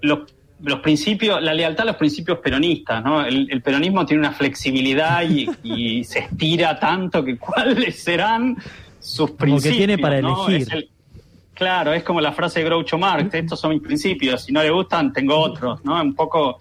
los, 0.00 0.32
los 0.62 0.80
principios, 0.80 1.42
la 1.42 1.52
lealtad 1.52 1.82
a 1.82 1.90
los 1.90 1.96
principios 1.96 2.38
peronistas, 2.38 3.04
¿no? 3.04 3.22
El, 3.22 3.60
peronismo 3.60 4.06
tiene 4.06 4.20
una 4.20 4.32
flexibilidad 4.32 5.22
y 5.28 6.04
se 6.04 6.20
estira 6.20 6.78
tanto 6.80 7.22
que 7.22 7.36
cuáles 7.36 8.02
serán 8.02 8.56
sus 9.00 9.32
principios. 9.32 9.72
que 9.72 9.78
tiene 9.78 9.98
para 9.98 10.18
elegir. 10.18 10.88
claro, 11.54 11.92
es 11.92 12.02
como 12.02 12.20
la 12.20 12.32
frase 12.32 12.60
de 12.60 12.66
Groucho 12.66 12.98
Marx, 12.98 13.34
estos 13.34 13.58
son 13.58 13.70
mis 13.70 13.82
principios, 13.82 14.44
si 14.44 14.52
no 14.52 14.62
le 14.62 14.70
gustan, 14.70 15.12
tengo 15.12 15.36
otros, 15.38 15.84
¿no? 15.84 16.00
Un 16.00 16.14
poco, 16.14 16.58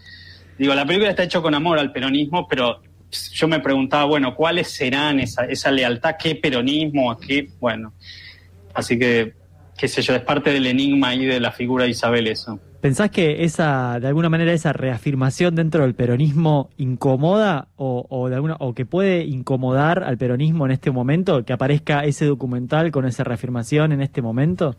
digo, 0.58 0.74
la 0.74 0.86
película 0.86 1.12
está 1.12 1.24
hecha 1.24 1.42
con 1.42 1.54
amor 1.54 1.78
al 1.78 1.92
peronismo, 1.92 2.48
pero 2.48 2.82
yo 3.32 3.48
me 3.48 3.60
preguntaba, 3.60 4.06
bueno, 4.06 4.36
¿cuáles 4.36 4.70
serán 4.70 5.20
esa, 5.20 5.46
esa 5.46 5.72
lealtad? 5.72 6.16
¿Qué 6.22 6.36
peronismo? 6.36 7.18
¿Qué? 7.18 7.50
Bueno, 7.60 7.94
así 8.74 8.98
que, 8.98 9.34
qué 9.78 9.88
sé 9.88 10.02
yo, 10.02 10.16
es 10.16 10.22
parte 10.22 10.52
del 10.52 10.68
enigma 10.68 11.10
ahí 11.10 11.26
de 11.26 11.40
la 11.40 11.52
figura 11.52 11.86
de 11.86 11.92
Isabel 11.92 12.28
eso. 12.28 12.60
¿Pensás 12.82 13.12
que 13.12 13.44
esa, 13.44 14.00
de 14.00 14.08
alguna 14.08 14.30
manera, 14.30 14.54
esa 14.54 14.72
reafirmación 14.72 15.54
dentro 15.54 15.84
del 15.84 15.96
peronismo 15.96 16.70
incomoda 16.78 17.68
o, 17.76 18.74
que 18.74 18.86
puede 18.86 19.26
incomodar 19.26 20.04
al 20.04 20.18
peronismo 20.18 20.66
en 20.66 20.72
este 20.72 20.90
momento, 20.90 21.44
que 21.44 21.52
aparezca 21.52 22.06
ese 22.06 22.26
documental 22.26 22.92
con 22.92 23.06
esa 23.06 23.26
reafirmación 23.26 23.92
en 23.92 24.02
este 24.02 24.22
momento? 24.22 24.78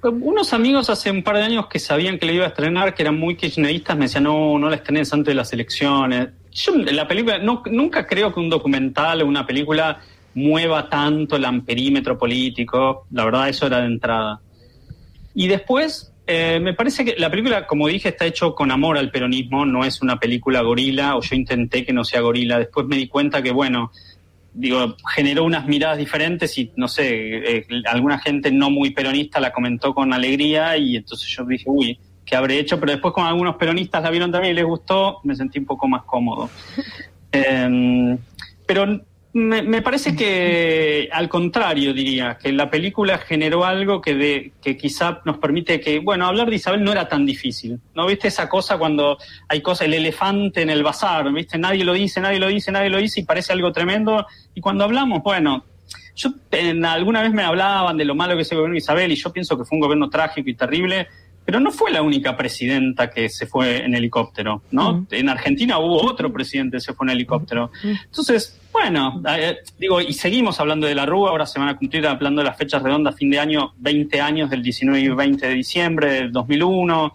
Unos 0.00 0.52
amigos 0.52 0.90
hace 0.90 1.10
un 1.10 1.24
par 1.24 1.38
de 1.38 1.42
años 1.42 1.66
que 1.66 1.80
sabían 1.80 2.20
que 2.20 2.26
le 2.26 2.34
iba 2.34 2.44
a 2.44 2.48
estrenar, 2.48 2.94
que 2.94 3.02
eran 3.02 3.18
muy 3.18 3.34
kirchneristas, 3.34 3.96
me 3.96 4.04
decían, 4.04 4.22
no, 4.22 4.56
no 4.56 4.70
la 4.70 4.76
estrenes 4.76 5.12
antes 5.12 5.32
de 5.32 5.34
las 5.34 5.52
elecciones. 5.52 6.28
Yo, 6.52 6.76
la 6.76 7.08
película, 7.08 7.38
nunca 7.38 8.06
creo 8.06 8.32
que 8.32 8.38
un 8.38 8.48
documental 8.48 9.22
o 9.22 9.26
una 9.26 9.44
película 9.44 9.98
mueva 10.34 10.88
tanto 10.88 11.34
el 11.34 11.44
amperímetro 11.44 12.16
político. 12.16 13.06
La 13.10 13.24
verdad, 13.24 13.48
eso 13.48 13.66
era 13.66 13.80
de 13.80 13.86
entrada. 13.86 14.40
Y 15.34 15.48
después, 15.48 16.12
eh, 16.30 16.60
me 16.60 16.74
parece 16.74 17.06
que 17.06 17.14
la 17.16 17.30
película, 17.30 17.66
como 17.66 17.88
dije, 17.88 18.10
está 18.10 18.26
hecho 18.26 18.54
con 18.54 18.70
amor 18.70 18.98
al 18.98 19.10
peronismo, 19.10 19.64
no 19.64 19.82
es 19.82 20.02
una 20.02 20.20
película 20.20 20.60
gorila, 20.60 21.16
o 21.16 21.22
yo 21.22 21.34
intenté 21.34 21.86
que 21.86 21.94
no 21.94 22.04
sea 22.04 22.20
gorila. 22.20 22.58
Después 22.58 22.86
me 22.86 22.96
di 22.96 23.08
cuenta 23.08 23.42
que, 23.42 23.50
bueno, 23.50 23.90
digo, 24.52 24.94
generó 25.14 25.44
unas 25.44 25.66
miradas 25.66 25.96
diferentes 25.96 26.58
y, 26.58 26.70
no 26.76 26.86
sé, 26.86 27.06
eh, 27.56 27.66
alguna 27.86 28.18
gente 28.18 28.52
no 28.52 28.68
muy 28.68 28.90
peronista 28.90 29.40
la 29.40 29.54
comentó 29.54 29.94
con 29.94 30.12
alegría 30.12 30.76
y 30.76 30.96
entonces 30.96 31.26
yo 31.28 31.46
dije, 31.46 31.64
uy, 31.66 31.98
¿qué 32.26 32.36
habré 32.36 32.58
hecho? 32.58 32.78
Pero 32.78 32.92
después, 32.92 33.14
como 33.14 33.26
algunos 33.26 33.56
peronistas 33.56 34.02
la 34.02 34.10
vieron 34.10 34.30
también 34.30 34.52
y 34.52 34.56
les 34.56 34.66
gustó, 34.66 35.20
me 35.24 35.34
sentí 35.34 35.58
un 35.58 35.64
poco 35.64 35.88
más 35.88 36.02
cómodo. 36.04 36.50
Em, 37.30 38.16
pero 38.66 39.02
me, 39.32 39.82
parece 39.82 40.16
que 40.16 41.08
al 41.12 41.28
contrario 41.28 41.92
diría, 41.92 42.38
que 42.38 42.52
la 42.52 42.70
película 42.70 43.18
generó 43.18 43.64
algo 43.64 44.00
que, 44.00 44.14
de, 44.14 44.52
que 44.62 44.76
quizá 44.76 45.20
nos 45.24 45.38
permite 45.38 45.80
que, 45.80 45.98
bueno, 45.98 46.26
hablar 46.26 46.48
de 46.48 46.56
Isabel 46.56 46.82
no 46.82 46.92
era 46.92 47.08
tan 47.08 47.26
difícil. 47.26 47.78
¿No 47.94 48.06
viste 48.06 48.28
esa 48.28 48.48
cosa 48.48 48.78
cuando 48.78 49.18
hay 49.48 49.60
cosas, 49.60 49.86
el 49.86 49.94
elefante 49.94 50.62
en 50.62 50.70
el 50.70 50.82
bazar, 50.82 51.30
¿viste? 51.32 51.58
Nadie 51.58 51.84
lo 51.84 51.92
dice, 51.92 52.20
nadie 52.20 52.38
lo 52.38 52.48
dice, 52.48 52.72
nadie 52.72 52.90
lo 52.90 52.98
dice 52.98 53.20
y 53.20 53.24
parece 53.24 53.52
algo 53.52 53.70
tremendo. 53.70 54.26
Y 54.54 54.60
cuando 54.60 54.84
hablamos, 54.84 55.22
bueno, 55.22 55.64
yo 56.16 56.30
en, 56.50 56.84
alguna 56.84 57.22
vez 57.22 57.32
me 57.32 57.44
hablaban 57.44 57.96
de 57.96 58.04
lo 58.04 58.14
malo 58.14 58.34
que 58.34 58.42
es 58.42 58.50
el 58.50 58.58
gobierno 58.58 58.74
de 58.74 58.78
Isabel 58.78 59.12
y 59.12 59.16
yo 59.16 59.32
pienso 59.32 59.56
que 59.56 59.64
fue 59.64 59.76
un 59.76 59.80
gobierno 59.80 60.08
trágico 60.08 60.48
y 60.48 60.54
terrible 60.54 61.06
pero 61.48 61.60
no 61.60 61.70
fue 61.70 61.90
la 61.90 62.02
única 62.02 62.36
presidenta 62.36 63.08
que 63.08 63.30
se 63.30 63.46
fue 63.46 63.82
en 63.82 63.94
helicóptero, 63.94 64.60
¿no? 64.70 65.06
En 65.10 65.30
Argentina 65.30 65.78
hubo 65.78 66.04
otro 66.04 66.30
presidente 66.30 66.76
que 66.76 66.80
se 66.82 66.92
fue 66.92 67.06
en 67.06 67.12
helicóptero. 67.12 67.70
Entonces, 67.82 68.60
bueno, 68.70 69.22
eh, 69.26 69.56
digo, 69.78 69.98
y 70.02 70.12
seguimos 70.12 70.60
hablando 70.60 70.86
de 70.86 70.94
la 70.94 71.06
Rúa, 71.06 71.30
ahora 71.30 71.46
se 71.46 71.58
van 71.58 71.70
a 71.70 71.78
cumplir 71.78 72.06
hablando 72.06 72.42
de 72.42 72.48
las 72.48 72.58
fechas 72.58 72.82
redondas, 72.82 73.16
fin 73.16 73.30
de 73.30 73.38
año, 73.38 73.72
20 73.78 74.20
años 74.20 74.50
del 74.50 74.62
19 74.62 75.00
y 75.00 75.08
20 75.08 75.46
de 75.46 75.54
diciembre 75.54 76.12
del 76.12 76.32
2001. 76.32 77.04
O 77.06 77.12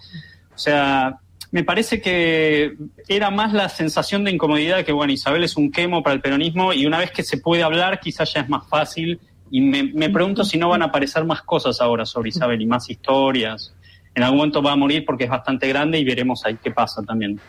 sea, 0.56 1.20
me 1.52 1.63
parece 1.63 2.02
que 2.02 2.74
era 3.08 3.30
más 3.30 3.54
la 3.54 3.70
sensación 3.70 4.24
de 4.24 4.32
incomodidad 4.32 4.78
de 4.78 4.84
que, 4.84 4.94
bueno, 4.94 5.13
Isabel 5.13 5.44
es 5.44 5.58
un 5.58 5.70
quemo 5.70 6.02
para 6.02 6.16
el 6.16 6.22
peronismo 6.22 6.74
y 6.74 6.88
una 6.88 6.98
vez 6.98 7.12
que 7.12 7.22
se 7.22 7.38
puede 7.38 7.62
hablar, 7.62 8.00
quizás 8.00 8.34
ya 8.34 8.42
es 8.42 8.50
más 8.50 8.68
fácil. 8.68 9.20
Y 9.52 9.62
me, 9.62 9.84
me 9.84 10.10
pregunto 10.10 10.44
si 10.44 10.58
no 10.58 10.70
van 10.70 10.82
a 10.82 10.86
aparecer 10.86 11.24
más 11.24 11.44
cosas 11.44 11.80
ahora 11.80 12.08
sobre 12.08 12.30
Isabel 12.30 12.60
y 12.60 12.66
más 12.66 12.90
historias 12.90 13.75
en 14.15 14.24
algún 14.24 14.38
momento 14.38 14.62
va 14.62 14.74
a 14.74 14.75
morir 14.75 15.05
porque 15.05 15.25
es 15.25 15.29
bastante 15.29 15.67
grande 15.67 16.00
y 16.00 16.05
veremos 16.05 16.46
ahí 16.46 16.58
qué 16.62 16.72
pasa 16.72 17.01
también. 17.03 17.39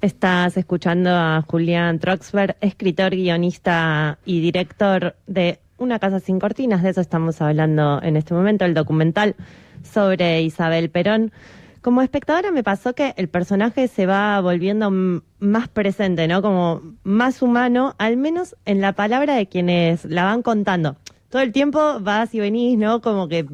Estás 0.00 0.56
escuchando 0.56 1.10
a 1.10 1.44
Julián 1.46 1.98
Troxberg, 1.98 2.56
escritor, 2.60 3.10
guionista 3.10 4.18
y 4.24 4.40
director 4.40 5.16
de 5.26 5.60
Una 5.76 5.98
casa 5.98 6.20
sin 6.20 6.38
cortinas, 6.38 6.82
de 6.82 6.90
eso 6.90 7.00
estamos 7.00 7.40
hablando 7.40 8.00
en 8.02 8.16
este 8.16 8.34
momento, 8.34 8.64
el 8.64 8.74
documental 8.74 9.34
sobre 9.82 10.42
Isabel 10.42 10.90
Perón. 10.90 11.32
Como 11.80 12.02
espectadora 12.02 12.50
me 12.50 12.62
pasó 12.62 12.94
que 12.94 13.14
el 13.16 13.28
personaje 13.28 13.88
se 13.88 14.04
va 14.04 14.38
volviendo 14.40 14.90
más 15.38 15.68
presente, 15.68 16.28
¿no? 16.28 16.42
Como 16.42 16.82
más 17.02 17.40
humano, 17.40 17.94
al 17.96 18.18
menos 18.18 18.56
en 18.66 18.82
la 18.82 18.92
palabra 18.92 19.34
de 19.34 19.46
quienes 19.46 20.04
la 20.04 20.24
van 20.24 20.42
contando. 20.42 20.96
Todo 21.30 21.40
el 21.40 21.52
tiempo 21.52 21.98
vas 22.00 22.34
y 22.34 22.40
venís, 22.40 22.76
¿no? 22.76 23.00
Como 23.00 23.28
que 23.28 23.46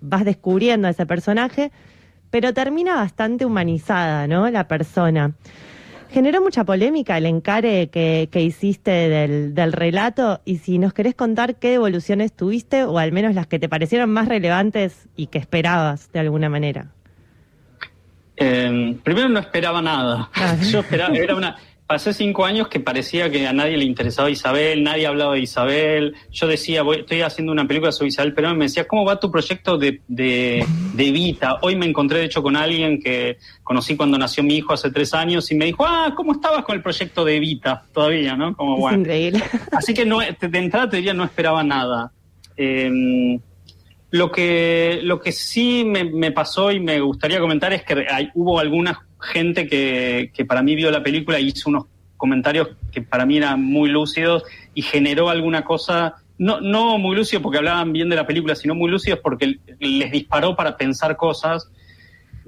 vas 0.00 0.24
descubriendo 0.24 0.88
a 0.88 0.90
ese 0.90 1.06
personaje, 1.06 1.72
pero 2.30 2.52
termina 2.52 2.96
bastante 2.96 3.44
humanizada, 3.44 4.26
¿no? 4.26 4.50
La 4.50 4.68
persona. 4.68 5.32
Generó 6.10 6.40
mucha 6.40 6.64
polémica 6.64 7.18
el 7.18 7.26
encare 7.26 7.88
que, 7.88 8.28
hiciste 8.40 8.90
del, 8.90 9.54
del, 9.54 9.72
relato 9.72 10.40
y 10.44 10.58
si 10.58 10.78
nos 10.78 10.92
querés 10.92 11.14
contar 11.14 11.56
qué 11.56 11.70
devoluciones 11.70 12.32
tuviste 12.32 12.84
o 12.84 12.98
al 12.98 13.12
menos 13.12 13.34
las 13.34 13.46
que 13.46 13.58
te 13.58 13.68
parecieron 13.68 14.10
más 14.10 14.28
relevantes 14.28 15.08
y 15.16 15.26
que 15.26 15.38
esperabas 15.38 16.10
de 16.12 16.20
alguna 16.20 16.48
manera. 16.48 16.92
Eh, 18.36 18.98
primero 19.02 19.28
no 19.28 19.40
esperaba 19.40 19.80
nada. 19.82 20.30
Ah. 20.34 20.56
Yo 20.70 20.80
esperaba, 20.80 21.14
era 21.16 21.34
una, 21.34 21.56
pasé 21.86 22.12
cinco 22.12 22.44
años 22.44 22.68
que 22.68 22.80
parecía 22.80 23.30
que 23.30 23.46
a 23.46 23.52
nadie 23.52 23.76
le 23.76 23.84
interesaba 23.84 24.28
Isabel, 24.28 24.82
nadie 24.82 25.06
hablaba 25.06 25.34
de 25.34 25.40
Isabel. 25.40 26.14
Yo 26.32 26.46
decía, 26.46 26.82
voy, 26.82 26.98
estoy 26.98 27.22
haciendo 27.22 27.52
una 27.52 27.66
película 27.66 27.92
sobre 27.92 28.08
Isabel 28.08 28.34
pero 28.34 28.54
me 28.54 28.64
decía, 28.64 28.86
¿cómo 28.86 29.04
va 29.04 29.20
tu 29.20 29.30
proyecto 29.30 29.78
de, 29.78 30.00
de, 30.08 30.66
de 30.94 31.10
Vita? 31.12 31.58
Hoy 31.62 31.76
me 31.76 31.86
encontré, 31.86 32.18
de 32.18 32.24
hecho, 32.24 32.42
con 32.42 32.56
alguien 32.56 33.00
que 33.00 33.38
conocí 33.62 33.96
cuando 33.96 34.18
nació 34.18 34.42
mi 34.42 34.56
hijo 34.56 34.72
hace 34.72 34.90
tres 34.90 35.14
años 35.14 35.50
y 35.50 35.54
me 35.54 35.66
dijo, 35.66 35.84
ah, 35.86 36.12
¿cómo 36.16 36.32
estabas 36.32 36.64
con 36.64 36.76
el 36.76 36.82
proyecto 36.82 37.24
de 37.24 37.38
Vita? 37.38 37.84
Todavía, 37.92 38.36
¿no? 38.36 38.54
Como, 38.56 38.76
bueno. 38.78 38.98
increíble. 38.98 39.42
Así 39.72 39.94
que 39.94 40.04
no, 40.04 40.18
de 40.18 40.58
entrada 40.58 40.90
te 40.90 40.96
diría, 40.96 41.14
no 41.14 41.24
esperaba 41.24 41.62
nada. 41.62 42.12
Em, 42.56 43.38
lo 44.10 44.30
que, 44.30 45.00
lo 45.02 45.20
que 45.20 45.32
sí 45.32 45.84
me, 45.84 46.04
me, 46.04 46.32
pasó 46.32 46.70
y 46.70 46.80
me 46.80 47.00
gustaría 47.00 47.40
comentar 47.40 47.72
es 47.72 47.82
que 47.82 48.06
hay, 48.10 48.30
hubo 48.34 48.58
algunas 48.58 48.98
gente 49.20 49.66
que, 49.66 50.30
que, 50.32 50.44
para 50.44 50.62
mí 50.62 50.76
vio 50.76 50.90
la 50.90 51.02
película 51.02 51.40
y 51.40 51.48
hizo 51.48 51.70
unos 51.70 51.86
comentarios 52.16 52.68
que 52.92 53.02
para 53.02 53.26
mí 53.26 53.36
eran 53.36 53.62
muy 53.62 53.88
lúcidos 53.88 54.44
y 54.74 54.82
generó 54.82 55.28
alguna 55.28 55.64
cosa, 55.64 56.16
no, 56.38 56.60
no 56.60 56.98
muy 56.98 57.16
lúcidos 57.16 57.42
porque 57.42 57.58
hablaban 57.58 57.92
bien 57.92 58.08
de 58.08 58.16
la 58.16 58.26
película, 58.26 58.54
sino 58.54 58.74
muy 58.74 58.90
lúcidos 58.90 59.20
porque 59.22 59.58
les 59.78 60.12
disparó 60.12 60.54
para 60.56 60.76
pensar 60.76 61.16
cosas. 61.16 61.70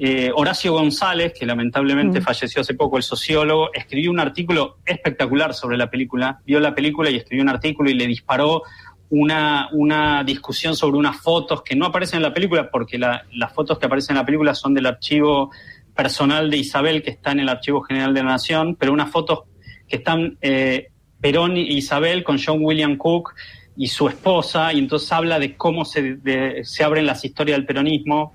Eh, 0.00 0.30
Horacio 0.32 0.72
González, 0.72 1.32
que 1.36 1.44
lamentablemente 1.44 2.20
falleció 2.20 2.60
hace 2.60 2.74
poco, 2.74 2.98
el 2.98 3.02
sociólogo, 3.02 3.70
escribió 3.74 4.12
un 4.12 4.20
artículo 4.20 4.76
espectacular 4.86 5.54
sobre 5.54 5.76
la 5.76 5.90
película, 5.90 6.40
vio 6.46 6.60
la 6.60 6.72
película 6.72 7.10
y 7.10 7.16
escribió 7.16 7.42
un 7.42 7.48
artículo 7.48 7.90
y 7.90 7.94
le 7.94 8.06
disparó 8.06 8.62
una, 9.10 9.68
una 9.72 10.22
discusión 10.24 10.76
sobre 10.76 10.98
unas 10.98 11.20
fotos 11.20 11.62
que 11.62 11.74
no 11.74 11.86
aparecen 11.86 12.18
en 12.18 12.24
la 12.24 12.34
película, 12.34 12.70
porque 12.70 12.98
las 12.98 13.52
fotos 13.54 13.78
que 13.78 13.86
aparecen 13.86 14.16
en 14.16 14.20
la 14.20 14.26
película 14.26 14.54
son 14.54 14.74
del 14.74 14.86
archivo 14.86 15.50
personal 15.94 16.50
de 16.50 16.58
Isabel, 16.58 17.02
que 17.02 17.10
está 17.10 17.32
en 17.32 17.40
el 17.40 17.48
Archivo 17.48 17.82
General 17.82 18.14
de 18.14 18.22
la 18.22 18.30
Nación, 18.30 18.76
pero 18.78 18.92
unas 18.92 19.10
fotos 19.10 19.40
que 19.88 19.96
están 19.96 20.38
eh, 20.40 20.88
Perón 21.20 21.56
y 21.56 21.76
Isabel 21.76 22.22
con 22.22 22.38
John 22.38 22.58
William 22.62 22.96
Cook 22.96 23.34
y 23.76 23.88
su 23.88 24.08
esposa, 24.08 24.72
y 24.72 24.78
entonces 24.78 25.10
habla 25.10 25.40
de 25.40 25.56
cómo 25.56 25.84
se, 25.84 26.18
se 26.64 26.84
abren 26.84 27.06
las 27.06 27.24
historias 27.24 27.58
del 27.58 27.66
peronismo, 27.66 28.32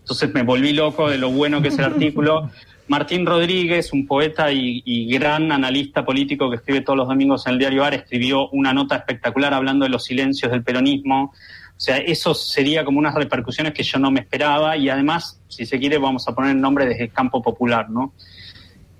entonces 0.00 0.32
me 0.34 0.42
volví 0.42 0.72
loco 0.72 1.08
de 1.08 1.18
lo 1.18 1.30
bueno 1.30 1.62
que 1.62 1.68
es 1.68 1.78
el 1.78 1.84
artículo. 1.86 2.50
Martín 2.88 3.26
Rodríguez, 3.26 3.92
un 3.92 4.06
poeta 4.06 4.52
y, 4.52 5.06
gran 5.08 5.50
analista 5.50 6.04
político 6.04 6.48
que 6.50 6.56
escribe 6.56 6.82
todos 6.82 6.96
los 6.96 7.08
domingos 7.08 7.46
en 7.46 7.54
el 7.54 7.58
diario 7.58 7.84
AR, 7.84 7.94
escribió 7.94 8.48
una 8.50 8.72
nota 8.72 8.96
espectacular 8.96 9.52
hablando 9.54 9.84
de 9.84 9.90
los 9.90 10.04
silencios 10.04 10.52
del 10.52 10.62
peronismo. 10.62 11.32
O 11.76 11.80
sea, 11.80 11.98
eso 11.98 12.34
sería 12.34 12.84
como 12.84 12.98
unas 12.98 13.14
repercusiones 13.14 13.72
que 13.74 13.82
yo 13.82 13.98
no 13.98 14.10
me 14.10 14.20
esperaba 14.20 14.76
y 14.76 14.88
además, 14.88 15.40
si 15.48 15.66
se 15.66 15.78
quiere, 15.78 15.98
vamos 15.98 16.26
a 16.28 16.34
poner 16.34 16.52
el 16.52 16.60
nombre 16.60 16.86
desde 16.86 17.04
el 17.04 17.12
campo 17.12 17.42
popular, 17.42 17.90
¿no? 17.90 18.12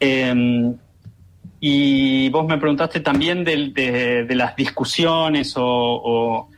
Em, 0.00 0.76
y 1.60 2.28
vos 2.30 2.46
me 2.46 2.58
preguntaste 2.58 3.00
también 3.00 3.44
de, 3.44 4.26
las 4.30 4.56
discusiones 4.56 5.54
o 5.56 6.50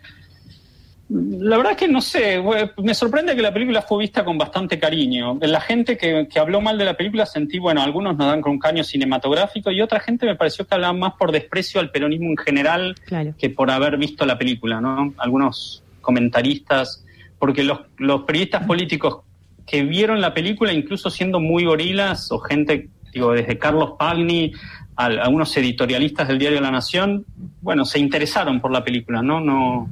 la 1.11 1.57
verdad 1.57 1.73
es 1.73 1.79
que 1.79 1.89
no 1.89 2.03
sé, 2.03 2.43
me 2.83 2.95
sorprende 2.95 3.35
que 3.35 3.41
la 3.41 3.53
película 3.53 3.81
fue 3.81 4.01
vista 4.01 4.25
con 4.25 4.37
bastante 4.37 4.79
cariño. 4.79 5.39
La 5.41 5.61
gente 5.61 5.97
que, 5.97 6.29
habló 6.39 6.61
mal 6.61 6.77
de 6.77 6.85
la 6.85 6.99
película 6.99 7.25
sentí, 7.25 7.59
bueno, 7.59 7.81
algunos 7.83 8.17
nos 8.17 8.27
dan 8.27 8.43
con 8.43 8.53
un 8.53 8.59
caño 8.59 8.85
cinematográfico 8.85 9.71
y 9.71 9.81
otra 9.81 10.01
gente 10.01 10.27
me 10.27 10.37
pareció 10.37 10.67
que 10.67 10.75
hablaba 10.75 10.93
más 10.93 11.15
por 11.15 11.33
desprecio 11.33 11.81
al 11.81 11.91
peronismo 11.91 12.27
en 12.29 12.37
general 12.37 12.95
que 13.39 13.51
por 13.51 13.71
haber 13.71 13.97
visto 13.97 14.27
la 14.27 14.37
película, 14.37 14.83
¿no? 14.83 15.15
Algunos 15.17 15.83
comentaristas, 16.03 17.05
porque 17.39 17.65
los, 17.65 17.81
los 17.97 18.23
periodistas 18.23 18.67
políticos 18.67 19.21
que 19.67 19.85
vieron 19.85 20.21
la 20.21 20.35
película, 20.35 20.75
incluso 20.75 21.09
siendo 21.09 21.41
muy 21.41 21.65
gorilas, 21.65 22.31
o 22.33 22.39
gente, 22.39 22.89
digo, 23.15 23.33
desde 23.33 23.59
Carlos 23.59 23.93
Pagni 23.99 24.53
a 24.97 25.07
algunos 25.07 25.57
editorialistas 25.57 26.29
del 26.29 26.39
diario 26.39 26.61
La 26.61 26.71
Nación, 26.71 27.25
bueno, 27.63 27.87
se 27.87 27.99
interesaron 27.99 28.61
por 28.61 28.73
la 28.73 28.85
película, 28.85 29.23
¿no? 29.23 29.41
No 29.41 29.89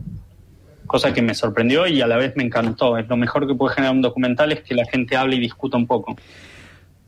cosa 0.87 1.13
que 1.13 1.23
me 1.23 1.35
sorprendió 1.35 1.87
y 1.87 2.01
a 2.01 2.07
la 2.07 2.17
vez 2.17 2.35
me 2.37 2.45
encantó. 2.45 2.97
Es 2.99 3.09
lo 3.09 3.17
mejor 3.17 3.47
que 3.47 3.55
puede 3.55 3.75
generar 3.75 3.95
un 3.95 4.03
documental 4.03 4.53
es 4.53 4.63
que 4.63 4.75
la 4.75 4.85
gente 4.87 5.17
hable 5.17 5.37
y 5.37 5.41
discuta 5.41 5.77
un 5.77 5.87
poco. 5.87 6.17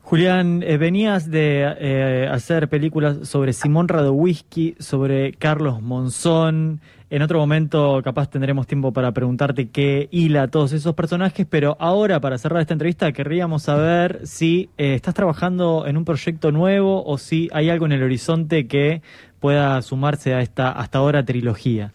Julián, 0.08 0.62
eh, 0.66 0.78
venías 0.78 1.30
de 1.30 1.70
eh, 1.78 2.28
hacer 2.30 2.70
películas 2.70 3.28
sobre 3.28 3.52
Simón 3.52 3.88
Radowisky, 3.88 4.75
sobre 4.78 5.32
Carlos 5.32 5.82
Monzón. 5.82 6.80
En 7.11 7.20
otro 7.20 7.38
momento 7.38 8.00
capaz 8.02 8.30
tendremos 8.30 8.66
tiempo 8.66 8.90
para 8.90 9.12
preguntarte 9.12 9.68
qué 9.68 10.08
hila 10.11 10.49
todos 10.49 10.73
esos 10.73 10.94
personajes, 10.94 11.47
pero 11.49 11.76
ahora 11.78 12.20
para 12.20 12.38
cerrar 12.38 12.62
esta 12.62 12.73
entrevista 12.73 13.12
querríamos 13.12 13.64
saber 13.64 14.20
si 14.25 14.70
eh, 14.78 14.94
estás 14.94 15.12
trabajando 15.12 15.87
en 15.87 15.99
un 15.99 16.06
proyecto 16.06 16.52
nuevo 16.52 17.04
o 17.04 17.18
si 17.18 17.50
hay 17.52 17.68
algo 17.68 17.85
en 17.85 17.92
el 17.92 18.02
horizonte 18.02 18.66
que 18.66 19.02
pueda 19.40 19.83
sumarse 19.83 20.33
a 20.33 20.40
esta 20.40 20.70
hasta 20.70 21.00
ahora 21.00 21.22
trilogía. 21.22 21.92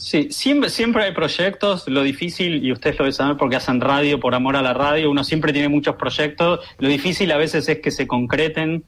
Sí, 0.00 0.28
siempre, 0.30 0.70
siempre 0.70 1.04
hay 1.04 1.12
proyectos. 1.12 1.86
Lo 1.86 2.02
difícil, 2.02 2.64
y 2.64 2.72
ustedes 2.72 2.98
lo 2.98 3.04
deben 3.04 3.12
saber 3.12 3.36
porque 3.36 3.56
hacen 3.56 3.82
radio 3.82 4.18
por 4.18 4.34
amor 4.34 4.56
a 4.56 4.62
la 4.62 4.72
radio, 4.72 5.10
uno 5.10 5.24
siempre 5.24 5.52
tiene 5.52 5.68
muchos 5.68 5.96
proyectos. 5.96 6.60
Lo 6.78 6.88
difícil 6.88 7.30
a 7.32 7.36
veces 7.36 7.68
es 7.68 7.80
que 7.80 7.90
se 7.90 8.06
concreten. 8.06 8.82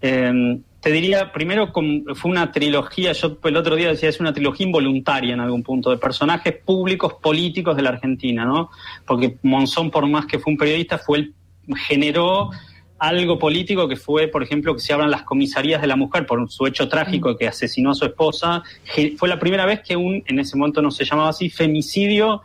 Em, 0.00 0.62
te 0.80 0.90
diría, 0.90 1.30
primero 1.30 1.72
fue 2.14 2.30
una 2.30 2.52
trilogía, 2.52 3.12
yo 3.12 3.36
el 3.44 3.56
otro 3.56 3.76
día 3.76 3.88
decía, 3.88 4.08
es 4.08 4.18
una 4.18 4.32
trilogía 4.32 4.66
involuntaria 4.66 5.34
en 5.34 5.40
algún 5.40 5.62
punto, 5.62 5.90
de 5.90 5.98
personajes 5.98 6.54
públicos 6.64 7.14
políticos 7.20 7.76
de 7.76 7.82
la 7.82 7.90
Argentina, 7.90 8.46
¿no? 8.46 8.70
Porque 9.06 9.36
Monzón, 9.42 9.90
por 9.90 10.08
más 10.08 10.24
que 10.24 10.38
fue 10.38 10.54
un 10.54 10.58
periodista, 10.58 10.96
fue 10.96 11.18
el, 11.18 11.34
generó 11.86 12.50
algo 12.98 13.38
político 13.38 13.88
que 13.88 13.96
fue, 13.96 14.28
por 14.28 14.42
ejemplo, 14.42 14.74
que 14.74 14.80
se 14.80 14.92
abran 14.92 15.10
las 15.10 15.22
comisarías 15.22 15.80
de 15.80 15.86
la 15.86 15.96
mujer 15.96 16.26
por 16.26 16.50
su 16.50 16.66
hecho 16.66 16.88
trágico 16.88 17.36
que 17.36 17.46
asesinó 17.46 17.90
a 17.90 17.94
su 17.94 18.06
esposa. 18.06 18.62
Fue 19.16 19.28
la 19.28 19.38
primera 19.38 19.66
vez 19.66 19.80
que 19.80 19.96
un, 19.96 20.22
en 20.26 20.38
ese 20.38 20.56
momento 20.56 20.80
no 20.80 20.90
se 20.90 21.04
llamaba 21.04 21.30
así, 21.30 21.50
femicidio 21.50 22.42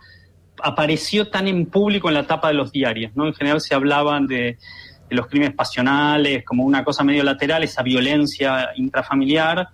apareció 0.62 1.28
tan 1.28 1.48
en 1.48 1.66
público 1.66 2.08
en 2.08 2.14
la 2.14 2.26
tapa 2.26 2.48
de 2.48 2.54
los 2.54 2.70
diarios, 2.70 3.12
¿no? 3.16 3.26
En 3.26 3.34
general 3.34 3.60
se 3.60 3.74
hablaban 3.74 4.26
de, 4.26 4.58
de 5.08 5.16
los 5.16 5.26
crímenes 5.26 5.54
pasionales 5.54 6.44
como 6.44 6.64
una 6.64 6.84
cosa 6.84 7.02
medio 7.04 7.24
lateral, 7.24 7.64
esa 7.64 7.82
violencia 7.82 8.70
intrafamiliar, 8.76 9.68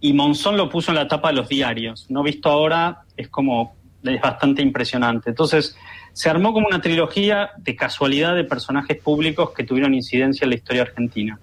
y 0.00 0.12
Monzón 0.12 0.56
lo 0.56 0.68
puso 0.68 0.90
en 0.90 0.96
la 0.96 1.08
tapa 1.08 1.28
de 1.28 1.34
los 1.34 1.48
diarios. 1.48 2.10
No 2.10 2.22
visto 2.22 2.50
ahora, 2.50 3.04
es 3.16 3.28
como, 3.28 3.76
es 4.02 4.20
bastante 4.20 4.60
impresionante. 4.60 5.30
Entonces, 5.30 5.76
se 6.14 6.30
armó 6.30 6.52
como 6.52 6.68
una 6.68 6.80
trilogía 6.80 7.50
de 7.58 7.74
casualidad 7.74 8.36
de 8.36 8.44
personajes 8.44 8.96
públicos 8.96 9.50
que 9.50 9.64
tuvieron 9.64 9.94
incidencia 9.94 10.44
en 10.44 10.50
la 10.50 10.56
historia 10.56 10.82
argentina. 10.82 11.38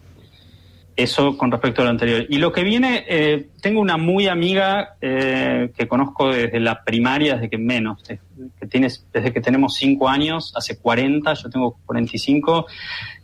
Eso 0.96 1.38
con 1.38 1.52
respecto 1.52 1.82
a 1.82 1.86
lo 1.86 1.92
anterior. 1.92 2.26
Y 2.30 2.38
lo 2.38 2.54
que 2.54 2.64
viene, 2.64 3.04
eh, 3.08 3.50
tengo 3.62 3.82
una 3.82 3.98
muy 3.98 4.28
amiga 4.28 4.96
eh, 5.02 5.72
que 5.78 5.88
conozco 5.88 6.30
desde 6.30 6.60
la 6.62 6.84
primaria, 6.84 7.36
desde 7.36 7.50
que 7.50 7.58
menos, 7.58 8.02
que 8.04 8.68
tienes, 8.68 9.06
desde 9.12 9.34
que 9.34 9.42
tenemos 9.42 9.76
cinco 9.76 10.08
años, 10.08 10.54
hace 10.56 10.80
40, 10.80 11.34
yo 11.34 11.50
tengo 11.50 11.78
45, 11.86 12.66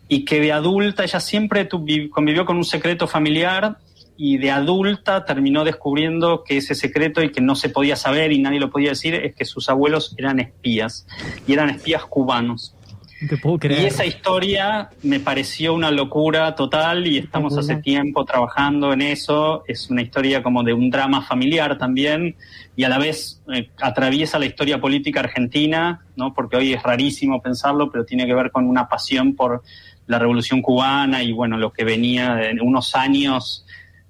y 0.06 0.24
que 0.26 0.40
de 0.40 0.52
adulta 0.52 1.04
ella 1.04 1.20
siempre 1.20 1.66
convivió 1.68 2.44
con 2.44 2.58
un 2.58 2.64
secreto 2.64 3.06
familiar 3.06 3.78
y 4.20 4.36
de 4.36 4.50
adulta 4.50 5.24
terminó 5.24 5.62
descubriendo 5.64 6.42
que 6.42 6.56
ese 6.56 6.74
secreto 6.74 7.22
y 7.22 7.30
que 7.30 7.40
no 7.40 7.54
se 7.54 7.68
podía 7.68 7.94
saber 7.94 8.32
y 8.32 8.40
nadie 8.40 8.58
lo 8.58 8.68
podía 8.68 8.90
decir 8.90 9.14
es 9.14 9.34
que 9.36 9.44
sus 9.44 9.70
abuelos 9.70 10.16
eran 10.18 10.40
espías 10.40 11.06
y 11.46 11.52
eran 11.52 11.70
espías 11.70 12.04
cubanos. 12.04 12.74
Y 13.20 13.84
esa 13.84 14.04
historia 14.04 14.90
me 15.02 15.18
pareció 15.20 15.72
una 15.72 15.90
locura 15.90 16.54
total 16.54 17.06
y 17.06 17.18
estamos 17.18 17.56
hace 17.58 17.76
tiempo 17.76 18.24
trabajando 18.24 18.92
en 18.92 19.02
eso. 19.02 19.64
Es 19.66 19.88
una 19.88 20.02
historia 20.02 20.42
como 20.42 20.62
de 20.62 20.72
un 20.72 20.90
drama 20.90 21.22
familiar 21.22 21.78
también 21.78 22.36
y 22.76 22.84
a 22.84 22.88
la 22.88 22.98
vez 22.98 23.40
eh, 23.52 23.70
atraviesa 23.80 24.38
la 24.38 24.46
historia 24.46 24.80
política 24.80 25.20
argentina, 25.20 26.04
¿no? 26.16 26.34
porque 26.34 26.56
hoy 26.56 26.72
es 26.72 26.82
rarísimo 26.82 27.40
pensarlo, 27.40 27.90
pero 27.90 28.04
tiene 28.04 28.26
que 28.26 28.34
ver 28.34 28.50
con 28.50 28.66
una 28.66 28.88
pasión 28.88 29.34
por 29.34 29.62
la 30.06 30.18
revolución 30.18 30.62
cubana 30.62 31.22
y 31.22 31.32
bueno, 31.32 31.56
lo 31.56 31.72
que 31.72 31.84
venía 31.84 32.34
de 32.34 32.60
unos 32.60 32.94
años 32.94 33.64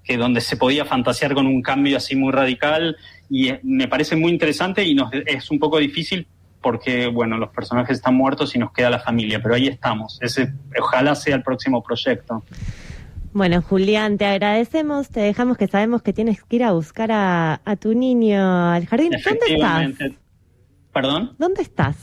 que 0.09 0.17
donde 0.17 0.41
se 0.41 0.57
podía 0.57 0.87
fantasear 0.87 1.35
con 1.35 1.47
un 1.47 1.61
cambio 1.61 1.99
así 1.99 2.17
muy 2.17 2.33
radical 2.33 2.97
y 3.29 3.51
eh, 3.51 3.61
me 3.63 3.89
parece 3.89 4.17
muy 4.17 4.33
interesante 4.33 4.83
y 4.83 4.95
nos, 4.95 5.13
es 5.13 5.51
un 5.51 5.59
poco 5.59 5.77
difícil 5.79 6.27
porque, 6.63 7.09
bueno, 7.09 7.37
los 7.37 7.51
personajes 7.51 7.99
están 7.99 8.15
muertos 8.15 8.57
y 8.57 8.59
nos 8.59 8.73
queda 8.73 8.89
la 8.89 9.01
familia, 9.01 9.41
pero 9.43 9.55
ahí 9.55 9.69
estamos. 9.69 10.19
Ese, 10.23 10.55
ojalá 10.81 11.15
sea 11.15 11.37
el 11.37 11.43
próximo 11.43 11.83
proyecto. 11.83 12.43
Bueno, 13.35 13.61
Julián, 13.61 14.17
te 14.17 14.25
agradecemos, 14.25 15.11
te 15.11 15.21
dejamos 15.21 15.59
que 15.59 15.69
sabemos 15.69 16.01
que 16.01 16.15
tienes 16.15 16.43
que 16.43 16.57
ir 16.57 16.65
a 16.65 16.73
buscar 16.73 17.13
a, 17.13 17.61
a 17.67 17.77
tu 17.77 17.93
niño 17.95 18.71
al 18.71 18.87
jardín. 18.87 19.13
¿Dónde 19.23 19.55
estás? 19.55 20.11
¿Perdón? 20.91 21.35
¿Dónde 21.39 21.63
estás? 21.63 21.97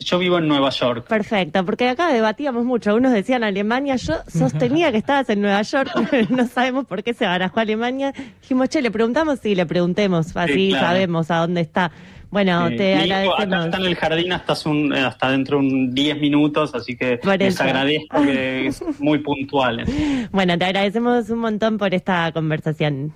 Yo 0.00 0.18
vivo 0.18 0.38
en 0.38 0.48
Nueva 0.48 0.70
York. 0.70 1.06
Perfecto, 1.06 1.64
porque 1.64 1.88
acá 1.88 2.12
debatíamos 2.12 2.64
mucho. 2.64 2.94
Unos 2.94 3.12
decían 3.12 3.44
Alemania, 3.44 3.96
yo 3.96 4.14
sostenía 4.26 4.90
que 4.90 4.98
estabas 4.98 5.28
en 5.28 5.42
Nueva 5.42 5.62
York, 5.62 5.90
no 6.30 6.46
sabemos 6.46 6.86
por 6.86 7.02
qué 7.02 7.12
se 7.12 7.26
barajó 7.26 7.58
a 7.58 7.62
Alemania. 7.62 8.12
Dijimos, 8.40 8.70
che, 8.70 8.80
le 8.80 8.90
preguntamos, 8.90 9.40
sí, 9.40 9.54
le 9.54 9.66
preguntemos, 9.66 10.34
así 10.36 10.72
sabemos 10.72 11.30
a 11.30 11.36
dónde 11.36 11.60
está. 11.60 11.92
Bueno, 12.30 12.68
te 12.68 12.94
agradecemos. 12.94 13.64
está 13.66 13.76
en 13.78 13.86
el 13.86 13.96
jardín 13.96 14.32
hasta, 14.32 14.54
un, 14.68 14.92
hasta 14.92 15.30
dentro 15.32 15.58
de 15.58 15.66
un 15.66 15.94
10 15.94 16.20
minutos, 16.20 16.74
así 16.74 16.96
que 16.96 17.18
les 17.38 17.60
agradezco 17.60 18.22
que 18.22 18.68
es 18.68 18.82
muy 19.00 19.18
puntual. 19.18 19.84
Bueno, 20.30 20.56
te 20.56 20.64
agradecemos 20.64 21.28
un 21.30 21.40
montón 21.40 21.76
por 21.76 21.92
esta 21.92 22.30
conversación. 22.32 23.12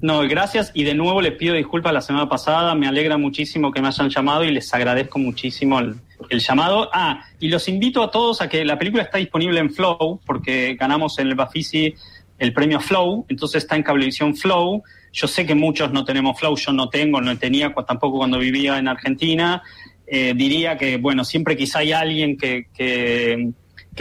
No, 0.00 0.20
gracias 0.28 0.70
y 0.74 0.84
de 0.84 0.94
nuevo 0.94 1.20
les 1.20 1.32
pido 1.32 1.54
disculpas 1.54 1.92
la 1.92 2.00
semana 2.00 2.28
pasada, 2.28 2.74
me 2.76 2.86
alegra 2.86 3.16
muchísimo 3.18 3.72
que 3.72 3.82
me 3.82 3.88
hayan 3.88 4.08
llamado 4.10 4.44
y 4.44 4.52
les 4.52 4.72
agradezco 4.72 5.18
muchísimo 5.18 5.80
el, 5.80 5.96
llamado. 6.30 6.88
Ah, 6.92 7.24
y 7.40 7.48
los 7.48 7.68
invito 7.68 8.02
a 8.02 8.10
todos 8.10 8.40
a 8.40 8.48
que 8.48 8.64
la 8.64 8.78
película 8.78 9.02
está 9.02 9.18
disponible 9.18 9.58
en 9.58 9.70
Flow, 9.70 10.20
porque 10.24 10.76
ganamos 10.78 11.18
en 11.18 11.28
el 11.28 11.34
Bafisi 11.34 11.94
el 12.38 12.52
premio 12.52 12.78
Flow, 12.78 13.26
entonces 13.28 13.64
está 13.64 13.74
en 13.74 13.82
Cablevisión 13.82 14.36
Flow. 14.36 14.84
Yo 15.12 15.26
sé 15.26 15.44
que 15.44 15.56
muchos 15.56 15.90
no 15.92 16.04
tenemos 16.04 16.38
Flow, 16.38 16.56
yo 16.56 16.72
no 16.72 16.88
tengo, 16.88 17.20
no 17.20 17.36
tenía 17.36 17.74
tampoco 17.86 18.18
cuando 18.18 18.38
vivía 18.38 18.78
en 18.78 18.86
Argentina. 18.86 19.62
Eh, 20.06 20.32
diría 20.36 20.78
que, 20.78 20.96
bueno, 20.96 21.24
siempre 21.24 21.56
quizá 21.56 21.80
hay 21.80 21.92
alguien 21.92 22.36
que 22.36 22.68
que 22.72 23.50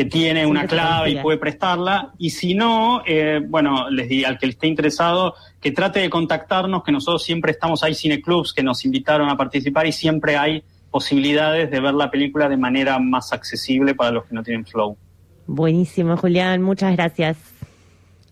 tiene 0.05 0.43
Sí, 0.43 0.49
una 0.49 0.61
que 0.61 0.67
clave 0.67 1.09
y 1.11 1.15
puede 1.17 1.37
prestarla. 1.37 2.13
Y 2.17 2.29
si 2.31 2.53
no, 2.53 3.01
eh, 3.05 3.41
bueno, 3.45 3.89
les 3.89 4.09
di 4.09 4.23
al 4.23 4.37
que 4.37 4.47
esté 4.47 4.67
interesado 4.67 5.35
que 5.61 5.71
trate 5.71 5.99
de 5.99 6.09
contactarnos, 6.09 6.83
que 6.83 6.91
nosotros 6.91 7.23
siempre 7.23 7.51
estamos, 7.51 7.83
hay 7.83 7.95
cineclubs 7.95 8.53
que 8.53 8.63
nos 8.63 8.85
invitaron 8.85 9.29
a 9.29 9.37
participar 9.37 9.87
y 9.87 9.91
siempre 9.91 10.37
hay 10.37 10.63
posibilidades 10.91 11.69
de 11.69 11.79
ver 11.79 11.93
la 11.93 12.09
película 12.09 12.47
de 12.47 12.57
manera 12.57 12.99
más 12.99 13.33
accesible 13.33 13.95
para 13.95 14.11
los 14.11 14.25
que 14.25 14.35
no 14.35 14.43
tienen 14.43 14.65
flow. 14.65 14.97
Buenísimo, 15.47 16.17
Julián. 16.17 16.61
Muchas 16.61 16.95
gracias. 16.95 17.37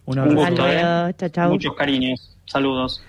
Un 0.06 0.20
Un 0.20 0.38
abrazo. 0.40 0.64
Hasta 0.64 0.64
gusto. 0.64 1.10
¿eh? 1.10 1.14
Chau, 1.18 1.30
chau. 1.30 1.50
Muchos 1.52 1.76
cariños. 1.76 2.38
Saludos. 2.46 3.04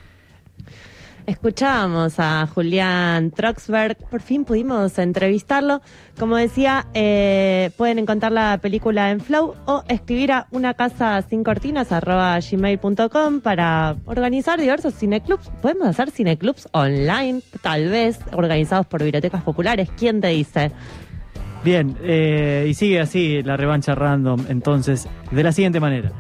Escuchábamos 1.27 2.21
a 2.21 2.47
Julián 2.47 3.33
Troxberg, 3.33 3.97
por 4.09 4.23
fin 4.23 4.45
pudimos 4.45 4.97
entrevistarlo. 4.99 5.83
Como 6.21 6.37
decía, 6.37 6.87
eh, 6.95 7.71
pueden 7.77 7.99
encontrar 7.99 8.31
la 8.31 8.59
película 8.63 9.11
en 9.11 9.19
Flow 9.21 9.57
o 9.67 9.83
escribir 9.89 10.31
a 10.31 10.47
una 10.53 10.75
casa 10.75 11.21
sin 11.23 11.43
cortinas 11.43 11.89
gmail.com 11.91 13.41
para 13.41 13.97
organizar 14.05 14.61
diversos 14.61 14.95
cineclubs. 14.95 15.51
Podemos 15.61 15.89
hacer 15.89 16.13
cineclubs 16.13 16.69
online, 16.71 17.43
tal 17.61 17.89
vez, 17.89 18.21
organizados 18.31 18.87
por 18.87 19.03
bibliotecas 19.03 19.43
populares. 19.43 19.91
¿Quién 19.97 20.21
te 20.21 20.29
dice? 20.29 20.71
Bien, 21.65 21.97
eh, 22.05 22.67
y 22.69 22.75
sigue 22.75 23.01
así 23.01 23.43
la 23.43 23.57
revancha 23.57 23.97
random, 23.97 24.47
entonces, 24.49 25.09
de 25.33 25.43
la 25.43 25.51
siguiente 25.51 25.81
manera. 25.81 26.13